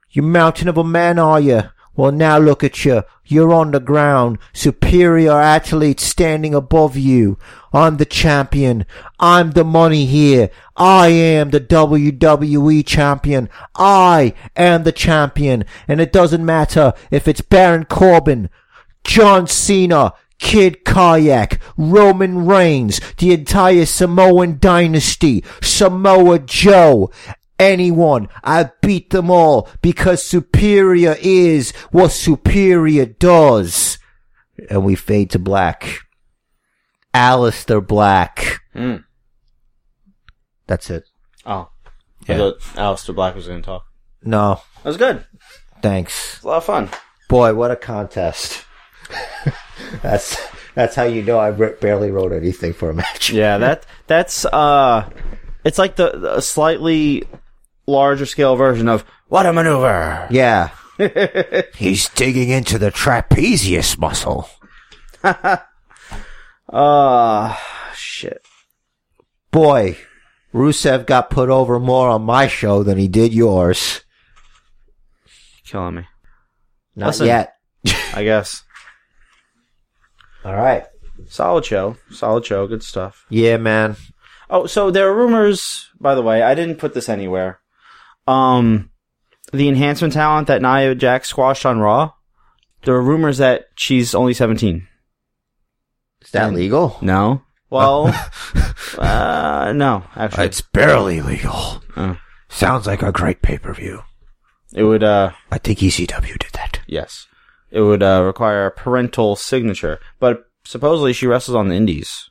[0.10, 1.64] You mountain of a man, are you?
[1.96, 3.04] Well, now look at you.
[3.26, 4.40] You're on the ground.
[4.54, 7.38] Superior athlete standing above you.
[7.74, 8.86] I'm the champion.
[9.20, 10.50] I'm the money here.
[10.76, 13.50] I am the WWE champion.
[13.76, 15.66] I am the champion.
[15.88, 18.50] And it doesn't matter if it's Baron Corbin,
[19.04, 27.12] John Cena, Kid Kayak, Roman Reigns, the entire Samoan dynasty, Samoa Joe,
[27.60, 28.30] anyone.
[28.44, 34.00] I beat them all because superior is what superior does.
[34.70, 36.00] And we fade to black.
[37.14, 38.62] Aleister Black.
[38.76, 39.04] Mm.
[40.68, 41.06] That's it.
[41.46, 41.70] Oh.
[42.28, 42.36] Yeah.
[42.36, 43.86] I thought Aleister Black was going to talk.
[44.24, 45.26] No, That was good.
[45.82, 46.36] thanks.
[46.36, 46.90] It's a lot of fun.
[47.30, 48.66] Boy, what a contest.
[50.02, 50.38] that's
[50.76, 53.30] that's how you know I re- barely wrote anything for a match.
[53.32, 55.10] Yeah, that that's uh,
[55.64, 57.24] it's like the, the slightly
[57.90, 60.28] larger scale version of what a maneuver.
[60.30, 60.70] Yeah.
[61.76, 64.50] He's digging into the trapezius muscle.
[66.72, 67.56] Uh
[67.94, 68.46] shit.
[69.52, 69.98] Boy,
[70.54, 74.02] Rusev got put over more on my show than he did yours.
[75.66, 76.08] Killing me.
[76.96, 77.28] Not Listen.
[77.28, 77.56] yet.
[78.14, 78.64] I guess.
[80.44, 80.86] All right.
[81.28, 81.98] Solid show.
[82.12, 82.68] Solid show.
[82.68, 83.26] Good stuff.
[83.30, 83.96] Yeah, man.
[84.50, 87.59] Oh, so there are rumors, by the way, I didn't put this anywhere.
[88.30, 88.90] Um,
[89.52, 92.14] the enhancement talent that Nia Jax squashed on Raw.
[92.84, 94.88] There are rumors that she's only 17.
[96.22, 96.98] Is that legal?
[97.02, 97.42] No.
[97.70, 98.08] Well,
[98.98, 100.46] uh, no, actually.
[100.46, 101.82] It's barely legal.
[101.98, 102.18] Oh.
[102.48, 104.04] Sounds like a great pay per view.
[104.74, 106.80] It would, uh, I think ECW did that.
[106.88, 107.28] yes.
[107.72, 110.00] It would, uh, require a parental signature.
[110.20, 112.30] But supposedly she wrestles on the indies.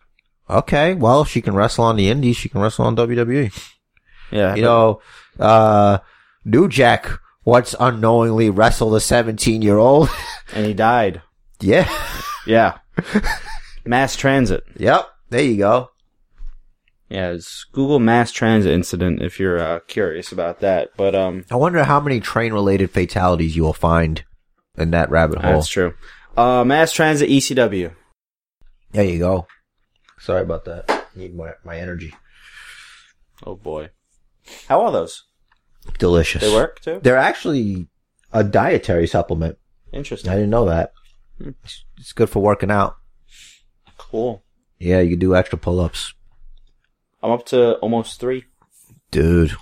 [0.51, 2.37] Okay, well, if she can wrestle on the indies.
[2.37, 3.53] She can wrestle on WWE.
[4.31, 4.55] Yeah.
[4.55, 5.01] You know,
[5.39, 5.99] uh,
[6.45, 7.11] New Jack
[7.45, 10.09] once unknowingly wrestled a 17 year old.
[10.55, 11.23] and he died.
[11.61, 11.91] yeah.
[12.47, 12.79] Yeah.
[13.85, 14.65] mass transit.
[14.77, 15.07] Yep.
[15.31, 15.91] There you go.
[17.09, 20.91] Yeah, it's Google mass transit incident if you're, uh, curious about that.
[20.97, 24.25] But, um, I wonder how many train related fatalities you will find
[24.77, 25.55] in that rabbit hole.
[25.55, 25.95] that's true.
[26.37, 27.95] Uh, mass transit ECW.
[28.93, 29.47] There you go.
[30.19, 31.07] Sorry about that.
[31.15, 32.15] Need my, my energy.
[33.45, 33.91] Oh boy.
[34.69, 35.25] How are those?
[35.99, 36.43] Delicious.
[36.43, 37.01] They work too?
[37.03, 37.89] They're actually
[38.33, 39.59] a dietary supplement.
[39.93, 40.31] Interesting.
[40.31, 40.93] I didn't know that.
[41.41, 42.97] It's, it's good for working out.
[43.97, 44.43] Cool.
[44.79, 46.15] Yeah, you can do extra pull ups.
[47.23, 48.45] I'm up to almost three.
[49.11, 49.53] Dude.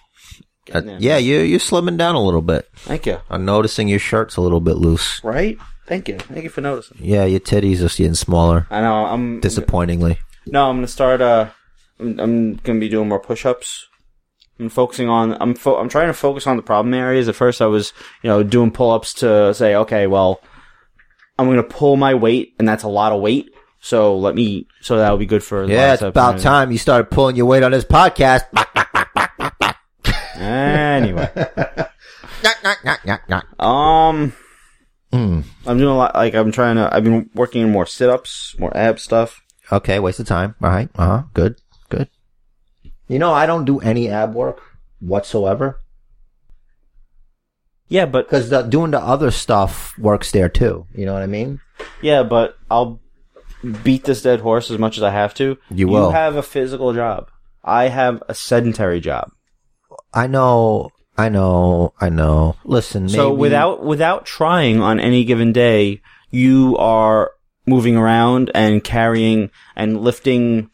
[0.72, 2.68] Uh, yeah, you, you're slimming down a little bit.
[2.76, 3.20] Thank you.
[3.30, 5.22] I'm noticing your shirt's a little bit loose.
[5.22, 5.56] Right?
[5.86, 6.18] Thank you.
[6.18, 6.98] Thank you for noticing.
[7.00, 8.66] Yeah, your titties are getting smaller.
[8.70, 9.06] I know.
[9.06, 10.18] I'm Disappointingly.
[10.46, 11.20] No, I'm gonna start.
[11.20, 11.50] Uh,
[12.00, 13.86] I'm, I'm gonna be doing more push-ups.
[14.58, 15.36] I'm focusing on.
[15.40, 15.54] I'm.
[15.54, 17.28] Fo- I'm trying to focus on the problem areas.
[17.28, 17.92] At first, I was,
[18.22, 20.40] you know, doing pull-ups to say, okay, well,
[21.38, 23.50] I'm gonna pull my weight, and that's a lot of weight.
[23.80, 24.66] So let me.
[24.80, 25.66] So that'll be good for.
[25.66, 28.44] the Yeah, it's about time you started pulling your weight on this podcast.
[30.36, 33.60] Anyway, Knock, knock, knock, knock, knock.
[33.62, 34.32] um,
[35.12, 35.44] Mm.
[35.66, 36.14] I'm doing a lot.
[36.14, 36.92] Like I'm trying to.
[36.94, 39.40] I've been working on more sit-ups, more ab stuff.
[39.72, 40.54] Okay, waste of time.
[40.62, 40.88] All right.
[40.96, 41.22] Uh huh.
[41.32, 41.56] Good.
[43.08, 44.60] You know, I don't do any ab work
[45.00, 45.80] whatsoever
[47.88, 50.86] Yeah, but because the, doing the other stuff works there too.
[50.94, 51.60] You know what I mean?
[52.02, 53.00] Yeah, but I'll
[53.84, 55.56] beat this dead horse as much as I have to.
[55.70, 56.08] You will.
[56.08, 57.30] You have a physical job.
[57.62, 59.30] I have a sedentary job.
[60.12, 60.90] I know.
[61.16, 61.94] I know.
[62.00, 62.56] I know.
[62.64, 63.08] Listen.
[63.08, 66.00] So maybe- without without trying on any given day,
[66.30, 67.32] you are
[67.66, 70.70] moving around and carrying and lifting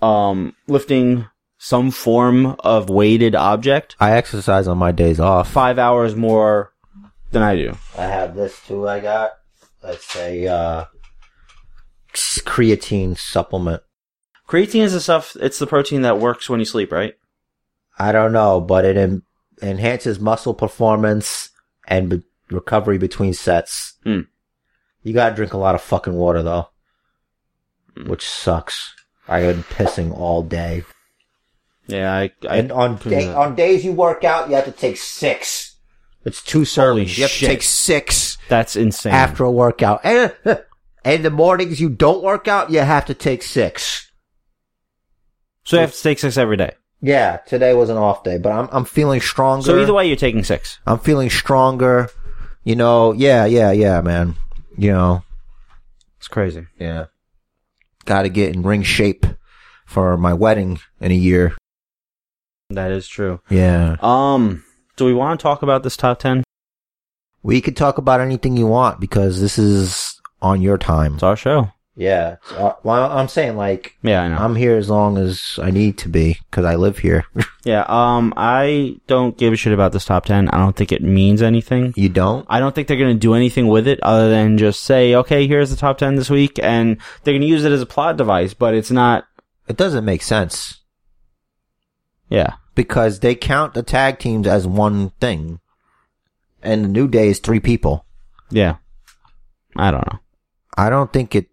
[0.00, 1.26] um lifting
[1.64, 5.50] some form of weighted object I exercise on my days off.
[5.50, 6.74] 5 hours more
[7.30, 7.74] than I do.
[7.96, 8.86] I have this too.
[8.86, 9.30] I got.
[9.82, 10.84] Let's say uh,
[12.12, 13.82] creatine supplement.
[14.46, 17.14] Creatine is the stuff it's the protein that works when you sleep, right?
[17.98, 19.22] I don't know, but it en-
[19.62, 21.48] enhances muscle performance
[21.88, 23.94] and be- recovery between sets.
[24.04, 24.20] Hmm.
[25.02, 26.68] You gotta drink a lot of fucking water though,
[27.96, 28.08] Hmm.
[28.08, 28.94] which sucks.
[29.26, 30.84] I've been pissing all day.
[31.86, 34.96] Yeah, I, I and on day, on days you work out, you have to take
[34.96, 35.76] six.
[36.24, 37.16] It's two servings.
[37.18, 37.48] You have shit.
[37.48, 39.12] to take six that's insane.
[39.12, 40.00] after a workout.
[40.04, 40.34] And,
[41.04, 44.10] and the mornings you don't work out, you have to take six.
[45.64, 46.72] so you have to take 6 every day.
[47.02, 49.66] Yeah, today was an off day, but I'm I'm feeling stronger.
[49.66, 50.78] So either way you're taking 6.
[50.86, 52.08] I'm feeling stronger.
[52.62, 54.36] You know, yeah, yeah, yeah, man.
[54.78, 55.22] You know,
[56.16, 56.66] It's crazy.
[56.80, 57.06] yeah.
[58.06, 59.26] Got to get in ring shape
[59.84, 61.54] for my wedding in a year.
[62.74, 63.40] That is true.
[63.48, 63.96] Yeah.
[64.00, 64.64] Um,
[64.96, 66.44] do we want to talk about this top 10?
[67.42, 71.14] We could talk about anything you want because this is on your time.
[71.14, 71.70] It's our show.
[71.96, 72.36] Yeah.
[72.48, 74.36] So, well, I'm saying like Yeah, I know.
[74.36, 77.24] I'm here as long as I need to be because I live here.
[77.64, 80.48] yeah, um, I don't give a shit about this top 10.
[80.48, 81.92] I don't think it means anything.
[81.96, 82.46] you don't?
[82.48, 85.46] I don't think they're going to do anything with it other than just say, okay,
[85.46, 88.16] here's the top 10 this week, and they're going to use it as a plot
[88.16, 89.26] device, but it's not,
[89.68, 90.80] It doesn't make sense
[92.28, 92.54] yeah.
[92.74, 95.60] Because they count the tag teams as one thing,
[96.62, 98.04] and the New Day is three people.
[98.50, 98.76] Yeah.
[99.76, 100.18] I don't know.
[100.76, 101.48] I don't think it.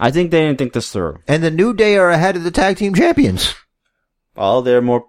[0.00, 1.18] I think they didn't think this through.
[1.28, 3.54] And the New Day are ahead of the tag team champions.
[4.34, 5.04] Well, they're more,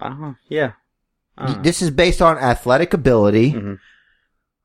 [0.00, 0.36] I don't.
[0.48, 0.72] Yeah.
[1.36, 1.62] Don't.
[1.64, 3.78] This is based on athletic ability, Mhm.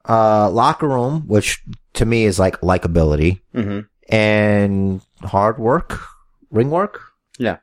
[0.07, 1.63] uh, locker room, which
[1.93, 3.87] to me is like likability, Mhm.
[4.09, 5.99] and hard work,
[6.51, 7.01] ring work.
[7.39, 7.57] Yeah.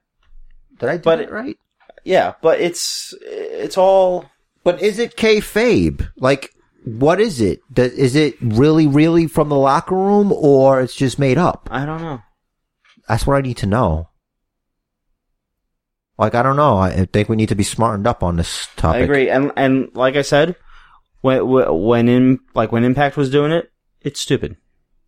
[0.80, 1.56] Did I do But it right?
[2.06, 4.26] Yeah, but it's, it's all,
[4.62, 6.08] But is it kayfabe?
[6.16, 6.52] Like,
[6.84, 7.60] what is it?
[7.76, 11.68] Is it really, really from the locker room, or it's just made up?
[11.72, 12.20] I don't know.
[13.08, 14.08] That's what I need to know.
[16.18, 16.78] Like, I don't know.
[16.78, 19.00] I think we need to be smartened up on this topic.
[19.00, 20.56] I agree, and and like I said,
[21.20, 24.56] when when in like when Impact was doing it, it's stupid.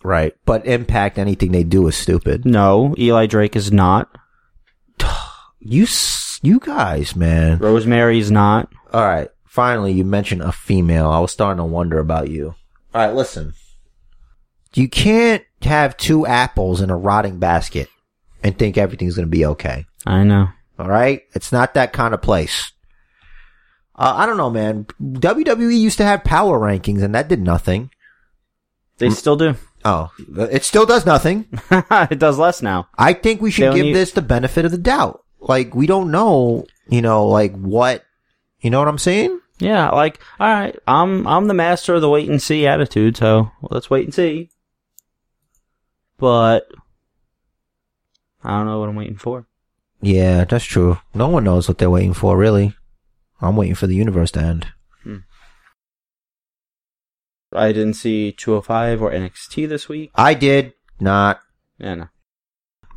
[0.02, 0.34] Right.
[0.44, 2.44] But Impact, anything they do is stupid.
[2.44, 4.10] No, Eli Drake is not.
[5.60, 7.58] You, s- you guys, man.
[7.58, 8.72] Rosemary's not.
[8.92, 9.28] All right.
[9.44, 11.10] finally you mentioned a female.
[11.10, 12.54] I was starting to wonder about you.
[12.94, 13.54] All right, listen.
[14.74, 17.88] You can't have two apples in a rotting basket
[18.42, 19.86] and think everything's going to be okay.
[20.06, 20.48] I know.
[20.78, 22.72] All right, it's not that kind of place.
[23.96, 24.86] Uh, I don't know, man.
[25.02, 27.90] WWE used to have power rankings, and that did nothing.
[28.98, 29.56] They still do.
[29.84, 30.10] Oh,
[30.50, 31.46] it still does nothing.
[31.70, 32.88] it does less now.
[32.96, 35.24] I think we should give need- this the benefit of the doubt.
[35.40, 38.04] Like we don't know, you know, like what,
[38.60, 39.40] you know what I'm saying?
[39.58, 43.50] Yeah, like all right, I'm I'm the master of the wait and see attitude, so
[43.62, 44.50] let's wait and see.
[46.16, 46.68] But
[48.42, 49.46] I don't know what I'm waiting for.
[50.00, 50.98] Yeah, that's true.
[51.14, 52.74] No one knows what they're waiting for, really.
[53.40, 54.68] I'm waiting for the universe to end.
[55.02, 55.18] Hmm.
[57.52, 60.10] I didn't see 205 or NXT this week.
[60.14, 61.40] I did not.
[61.78, 62.08] Yeah, no,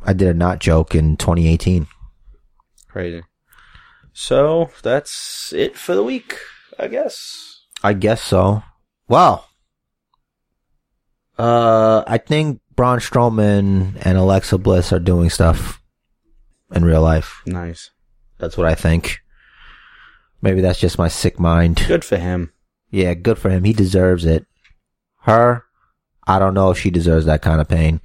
[0.04, 1.86] I did a not joke in 2018.
[2.92, 3.22] Crazy.
[4.12, 6.38] So that's it for the week,
[6.78, 7.64] I guess.
[7.82, 8.62] I guess so.
[9.08, 9.48] Well,
[11.38, 15.80] uh, I think Braun Strowman and Alexa Bliss are doing stuff
[16.74, 17.42] in real life.
[17.46, 17.90] Nice,
[18.38, 19.20] That's what I think.
[20.40, 21.84] Maybe that's just my sick mind.
[21.86, 22.52] good for him.
[22.90, 23.64] Yeah, good for him.
[23.64, 24.46] He deserves it.
[25.20, 25.64] Her,
[26.26, 28.00] I don't know if she deserves that kind of pain.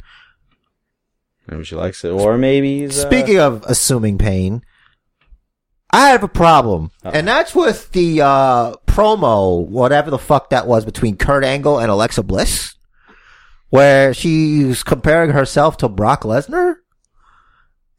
[1.47, 4.61] Maybe she likes it, or maybe uh, Speaking of assuming pain,
[5.97, 6.91] I have a problem.
[7.03, 7.11] Uh-oh.
[7.11, 11.89] And that's with the uh, promo, whatever the fuck that was between Kurt Angle and
[11.89, 12.75] Alexa Bliss,
[13.69, 16.75] where she's comparing herself to Brock Lesnar.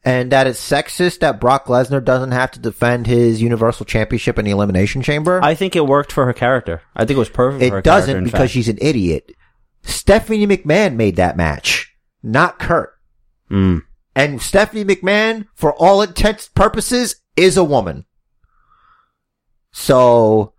[0.04, 4.44] And that it's sexist that Brock Lesnar doesn't have to defend his Universal Championship in
[4.44, 5.40] the Elimination Chamber.
[5.42, 6.82] I think it worked for her character.
[6.94, 7.64] I think it was perfect.
[7.64, 8.52] for her It doesn't because fact.
[8.52, 9.32] she's an idiot.
[9.82, 11.92] Stephanie McMahon made that match,
[12.22, 12.94] not Kurt.
[13.50, 13.82] Mm.
[14.14, 18.04] And Stephanie McMahon, for all intents and purposes, is a woman.
[19.72, 20.52] So,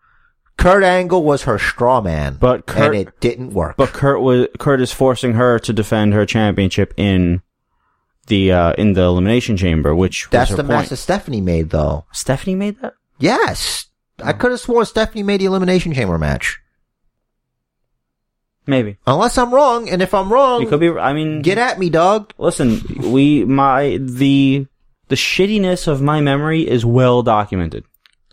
[0.57, 2.37] Kurt Angle was her straw man.
[2.39, 3.77] But Kurt- and it didn't work.
[3.77, 7.41] But Kurt was Kurt is forcing her to defend her championship in
[8.27, 11.69] the uh, in the elimination chamber, which That's was the her match that Stephanie made,
[11.69, 12.05] though.
[12.11, 12.93] Stephanie made that.
[13.19, 13.87] Yes.
[14.23, 16.59] I could have sworn Stephanie made the Elimination Chamber match.
[18.67, 20.89] Maybe Unless I'm wrong, and if I'm wrong, it could be.
[20.89, 22.33] I mean, get at me, dog.
[22.37, 22.81] listen.
[23.11, 24.67] We my the
[25.09, 27.83] the shittiness of my memory is well documented,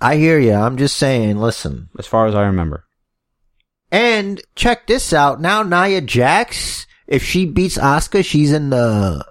[0.01, 0.53] I hear you.
[0.53, 1.89] I'm just saying, listen.
[1.99, 2.85] as far as I remember.
[3.91, 5.41] And check this out.
[5.41, 9.24] Now Nia Jax, if she beats Asuka, she's in the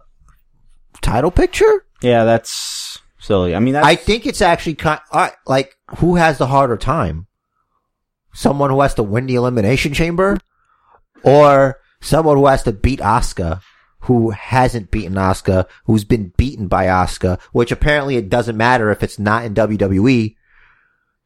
[1.02, 1.86] title picture.
[2.02, 3.56] Yeah, that's silly.
[3.56, 7.28] I mean, that's, I think it's actually kind uh, like who has the harder time?
[8.34, 10.38] Someone who has to win the elimination chamber,
[11.24, 13.62] or someone who has to beat Asuka,
[14.06, 19.04] who hasn't beaten Asuka, who's been beaten by Asuka, which apparently it doesn't matter if
[19.04, 20.36] it's not in WWE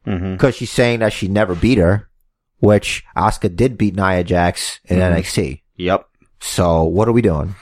[0.04, 2.08] because she's saying that she never beat her,
[2.58, 5.12] which Asuka did beat Nia Jax in Mhm.
[5.12, 5.62] NXT.
[5.76, 6.06] Yep.
[6.40, 7.54] So what are we doing?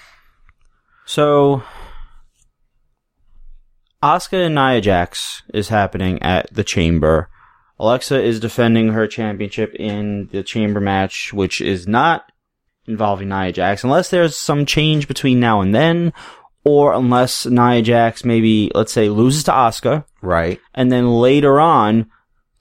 [1.04, 1.62] So,
[4.02, 7.28] Asuka and Nia Jax is happening at the Chamber.
[7.80, 12.30] Alexa is defending her championship in the Chamber match, which is not
[12.88, 16.12] involving Nia Jax, unless there's some change between now and then,
[16.64, 20.58] or unless Nia Jax maybe, let's say, loses to Asuka, Right.
[20.74, 22.10] and then later on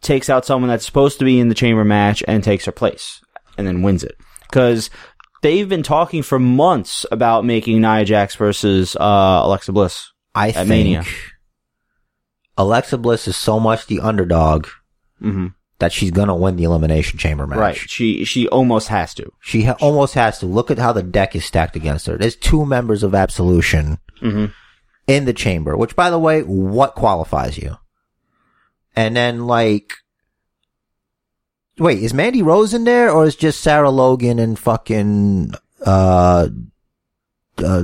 [0.02, 3.22] takes out someone that's supposed to be in the chamber match and takes her place
[3.58, 4.16] and then wins it.
[4.48, 4.90] Because
[5.42, 10.12] they've been talking for months about making Nia Jax versus uh, Alexa Bliss.
[10.36, 11.04] I think Mania.
[12.58, 14.68] Alexa Bliss is so much the underdog
[15.20, 15.48] hmm
[15.80, 17.60] that she's gonna win the elimination chamber match.
[17.60, 17.76] Right.
[17.76, 19.32] She she almost has to.
[19.42, 20.46] She ha- almost has to.
[20.46, 22.18] Look at how the deck is stacked against her.
[22.18, 24.46] There's two members of Absolution hmm
[25.08, 27.78] in the chamber, which by the way, what qualifies you?
[28.96, 29.94] And then like,
[31.80, 35.54] wait, is Mandy Rose in there or is just Sarah Logan and fucking,
[35.86, 36.50] uh,
[37.58, 37.84] uh,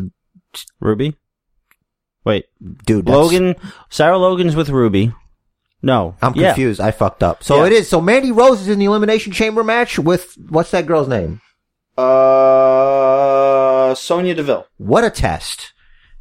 [0.81, 1.15] Ruby.
[2.25, 2.45] Wait,
[2.85, 3.55] dude, Logan.
[3.89, 5.13] Sarah Logan's with Ruby.
[5.85, 6.47] No, I'm Yeah.
[6.53, 6.79] confused.
[6.79, 7.43] I fucked up.
[7.43, 7.65] So Yeah.
[7.67, 7.89] it is.
[7.89, 11.41] So Mandy Rose is in the elimination chamber match with what's that girl's name?
[11.97, 14.65] Uh, Sonya Deville.
[14.77, 15.73] What a test.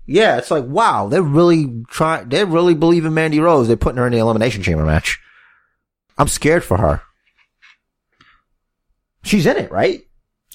[0.05, 2.29] Yeah, it's like wow, they're really trying.
[2.29, 3.69] They really believe in Mandy Rose.
[3.69, 5.21] They're putting her in the elimination chamber match.
[6.19, 7.03] I'm scared for her.
[9.23, 10.03] She's in it, right?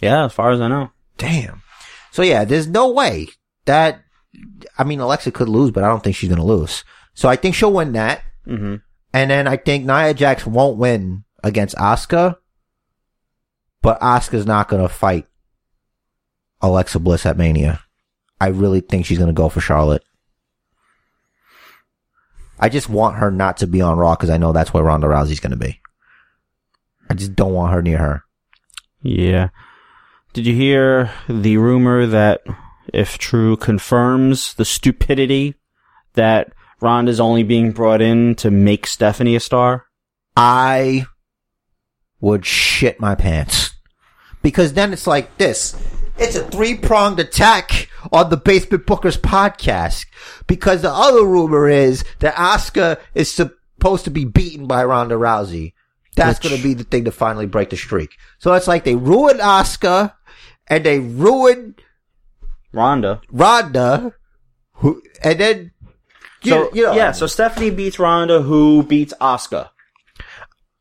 [0.01, 0.91] Yeah, as far as I know.
[1.17, 1.63] Damn.
[2.11, 3.29] So yeah, there's no way
[3.65, 4.01] that.
[4.77, 6.83] I mean, Alexa could lose, but I don't think she's gonna lose.
[7.13, 8.21] So I think she'll win that.
[8.45, 8.75] hmm
[9.13, 12.37] And then I think Nia Jax won't win against Asuka,
[13.81, 15.25] but Asuka's not going to fight
[16.61, 17.81] Alexa Bliss at Mania.
[18.39, 20.03] I really think she's going to go for Charlotte.
[22.59, 25.07] I just want her not to be on Raw because I know that's where Ronda
[25.07, 25.79] Rousey's going to be.
[27.09, 28.23] I just don't want her near her.
[29.01, 29.49] Yeah.
[30.33, 32.41] Did you hear the rumor that,
[32.93, 35.55] if true, confirms the stupidity
[36.13, 39.85] that Ronda's only being brought in to make Stephanie a star?
[40.35, 41.05] I
[42.19, 43.71] would shit my pants.
[44.41, 45.75] Because then it's like this.
[46.17, 50.05] It's a three pronged attack on the Basement Bookers podcast.
[50.45, 55.73] Because the other rumor is that Asuka is supposed to be beaten by Ronda Rousey.
[56.15, 58.11] That's going to be the thing to finally break the streak.
[58.39, 60.13] So it's like they ruined Asuka
[60.67, 61.81] and they ruined
[62.73, 63.21] Ronda.
[63.31, 64.13] Ronda,
[64.73, 65.71] who, and then,
[66.43, 69.69] you, So, you know, yeah, so Stephanie beats Ronda, who beats Asuka.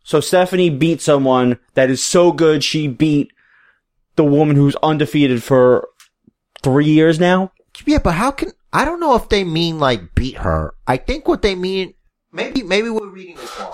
[0.05, 3.33] So Stephanie beat someone that is so good she beat
[4.15, 5.89] the woman who's undefeated for
[6.63, 7.53] three years now.
[7.85, 10.75] Yeah, but how can I don't know if they mean like beat her.
[10.87, 11.95] I think what they mean
[12.33, 13.73] maybe maybe we're reading this wrong.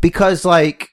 [0.00, 0.90] Because like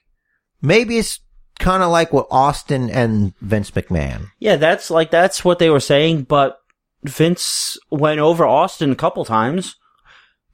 [0.62, 1.20] maybe it's
[1.58, 4.30] kind of like what Austin and Vince McMahon.
[4.38, 6.58] Yeah, that's like that's what they were saying, but
[7.04, 9.76] Vince went over Austin a couple times.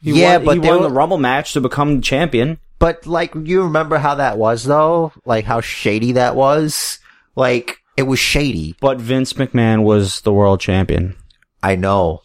[0.03, 2.59] He yeah, won, but he they won were- the Rumble match to become champion.
[2.79, 5.13] But like you remember how that was though?
[5.25, 6.99] Like how shady that was?
[7.35, 8.77] Like it was shady.
[8.81, 11.17] But Vince McMahon was the world champion.
[11.63, 12.21] I know.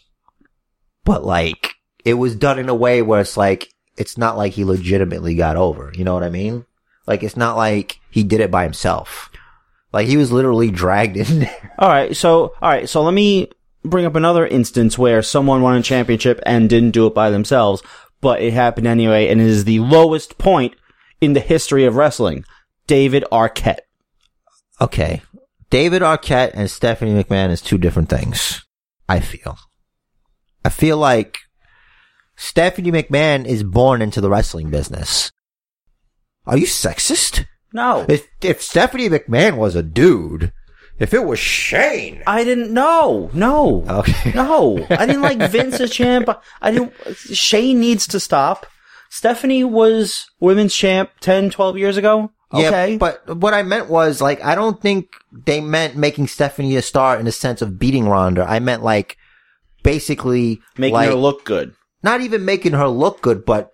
[1.06, 4.66] But like it was done in a way where it's like it's not like he
[4.66, 5.92] legitimately got over.
[5.96, 6.66] You know what I mean?
[7.08, 9.30] Like it's not like he did it by himself.
[9.94, 11.76] Like he was literally dragged in there.
[11.80, 13.50] All right, so all right, so let me
[13.84, 17.82] bring up another instance where someone won a championship and didn't do it by themselves,
[18.20, 20.76] but it happened anyway, and it is the lowest point
[21.20, 22.44] in the history of wrestling.
[22.88, 23.80] David Arquette.
[24.80, 25.22] Okay.
[25.70, 28.66] David Arquette and Stephanie McMahon is two different things.
[29.08, 29.58] I feel.
[30.64, 31.38] I feel like
[32.36, 35.32] Stephanie McMahon is born into the wrestling business.
[36.46, 37.46] Are you sexist?
[37.74, 40.52] No, If if Stephanie McMahon was a dude,
[41.02, 42.22] if it was Shane.
[42.28, 43.30] I didn't know.
[43.34, 44.32] No, Okay.
[44.34, 46.30] no, I didn't like Vince as champ.
[46.62, 46.94] I didn't.
[47.16, 48.66] Shane needs to stop.
[49.10, 52.32] Stephanie was women's champ 10, 12 years ago.
[52.54, 56.76] Okay, Yeah, but what I meant was like I don't think they meant making Stephanie
[56.76, 58.44] a star in the sense of beating Ronda.
[58.50, 59.18] I meant like
[59.84, 61.74] basically making like, her look good.
[62.04, 63.72] not even making her look good, but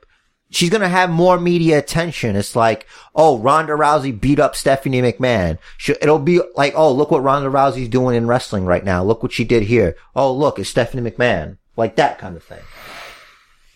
[0.50, 2.36] she's gonna have more media attention.
[2.36, 5.58] It's like, oh, Ronda Rousey beat up Stephanie McMahon.
[5.78, 9.04] She, it'll be like, oh, look what Ronda Rousey's doing in wrestling right now.
[9.04, 9.96] Look what she did here.
[10.16, 11.58] Oh, look, it's Stephanie McMahon.
[11.76, 12.64] Like that kind of thing.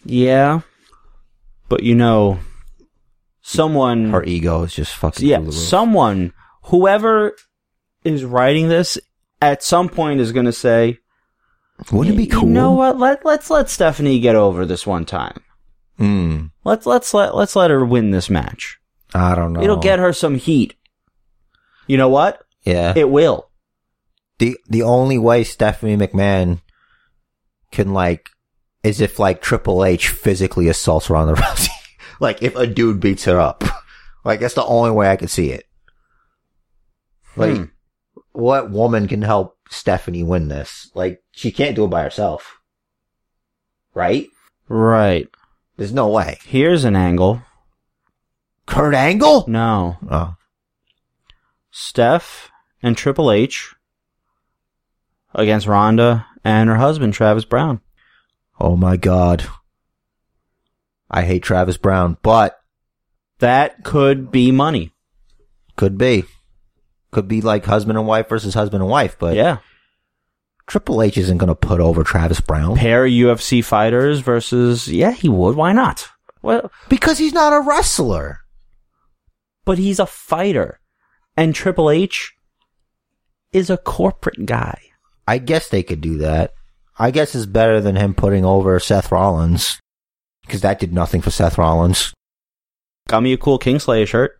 [0.04, 0.62] Yeah,
[1.70, 2.40] but you know,
[3.42, 5.60] someone Her ego is just fucking yeah, through the roof.
[5.60, 7.36] someone, whoever
[8.04, 8.98] is writing this,
[9.42, 10.98] at some point is going to say,
[11.92, 12.48] Wouldn't it be cool?
[12.48, 12.98] You know what?
[12.98, 15.40] Let let's let Stephanie get over this one time.
[16.02, 18.80] Mm, Let's let's let let's let her win this match.
[19.14, 19.62] I don't know.
[19.62, 20.74] It'll get her some heat.
[21.88, 22.42] You know what?
[22.64, 22.94] Yeah.
[22.96, 23.50] It will.
[24.40, 26.62] the the only way Stephanie McMahon
[27.72, 28.30] can like
[28.84, 31.70] is if like Triple H physically assaults Ronda Rousey.
[32.20, 33.64] like if a dude beats her up.
[34.26, 35.66] Like that's the only way I could see it.
[37.36, 37.64] Like Hmm.
[38.32, 40.90] what woman can help Stephanie win this?
[40.96, 42.60] Like she can't do it by herself.
[43.94, 44.28] Right?
[44.68, 45.28] Right.
[45.82, 46.38] There's no way.
[46.46, 47.42] Here's an angle.
[48.68, 49.46] Kurt Angle?
[49.48, 49.98] No.
[50.08, 50.36] Oh.
[51.72, 52.52] Steph
[52.84, 53.74] and Triple H
[55.34, 57.82] against Ronda and her husband Travis Browne.
[58.60, 59.44] Oh my god.
[61.10, 62.62] I hate Travis Browne, but
[63.40, 64.92] That could be money.
[65.78, 66.26] could be.
[67.10, 69.58] Could be like husband and wife versus husband and wife, but yeah.
[70.72, 75.28] Triple H isn't going to put over Travis Browne Pair UFC fighters versus yeah, he
[75.28, 75.58] would.
[75.58, 76.08] Why not?
[76.42, 78.40] Well, because he's not a wrestler.
[79.66, 80.80] but he's a fighter.
[81.36, 82.32] And Triple H
[83.52, 84.80] is a corporate guy.
[85.28, 86.54] I guess they could do that.
[86.98, 89.78] I guess it's better than him putting over Seth Rollins
[90.46, 92.14] because that did nothing for Seth Rollins.
[93.10, 94.40] Got me a cool Kingslayer shirt.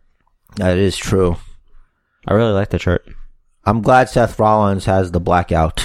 [0.56, 1.36] That is true.
[2.26, 3.04] I really like the shirt.
[3.66, 5.84] I'm glad Seth Rollins has the blackout.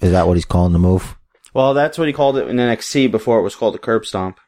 [0.00, 1.16] Is that what he's calling the move?
[1.54, 4.38] Well, that's what he called it in NXT before it was called the curb stomp.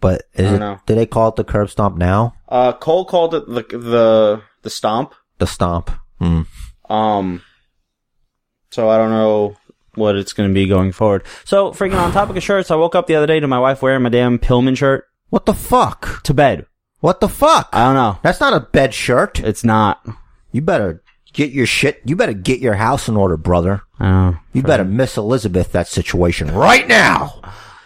[0.00, 0.58] But is it?
[0.58, 0.80] know.
[0.86, 2.34] Do they call it the curb stomp now?
[2.48, 5.14] Uh, Cole called it the the the stomp.
[5.38, 5.90] The stomp.
[6.18, 6.42] Hmm.
[6.90, 7.42] Um,
[8.70, 9.56] so I don't know
[9.94, 11.24] what it's going to be going forward.
[11.44, 13.80] So, freaking on topic of shirts, I woke up the other day to my wife
[13.80, 16.22] wearing my damn Pillman shirt What the fuck?
[16.24, 16.66] to bed.
[17.00, 17.68] What the fuck?
[17.72, 18.18] I don't know.
[18.22, 19.38] That's not a bed shirt.
[19.40, 20.04] It's not.
[20.52, 21.02] You better
[21.34, 22.00] get your shit.
[22.06, 23.82] You better get your house in order, brother.
[24.00, 24.38] I don't.
[24.54, 27.40] You better Miss Elizabeth that situation right now.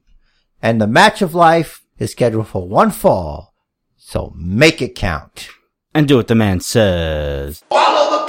[0.62, 3.54] And the match of life is scheduled for one fall,
[3.96, 5.48] so make it count.
[5.94, 7.64] And do what the man says.
[7.70, 8.25] Follow the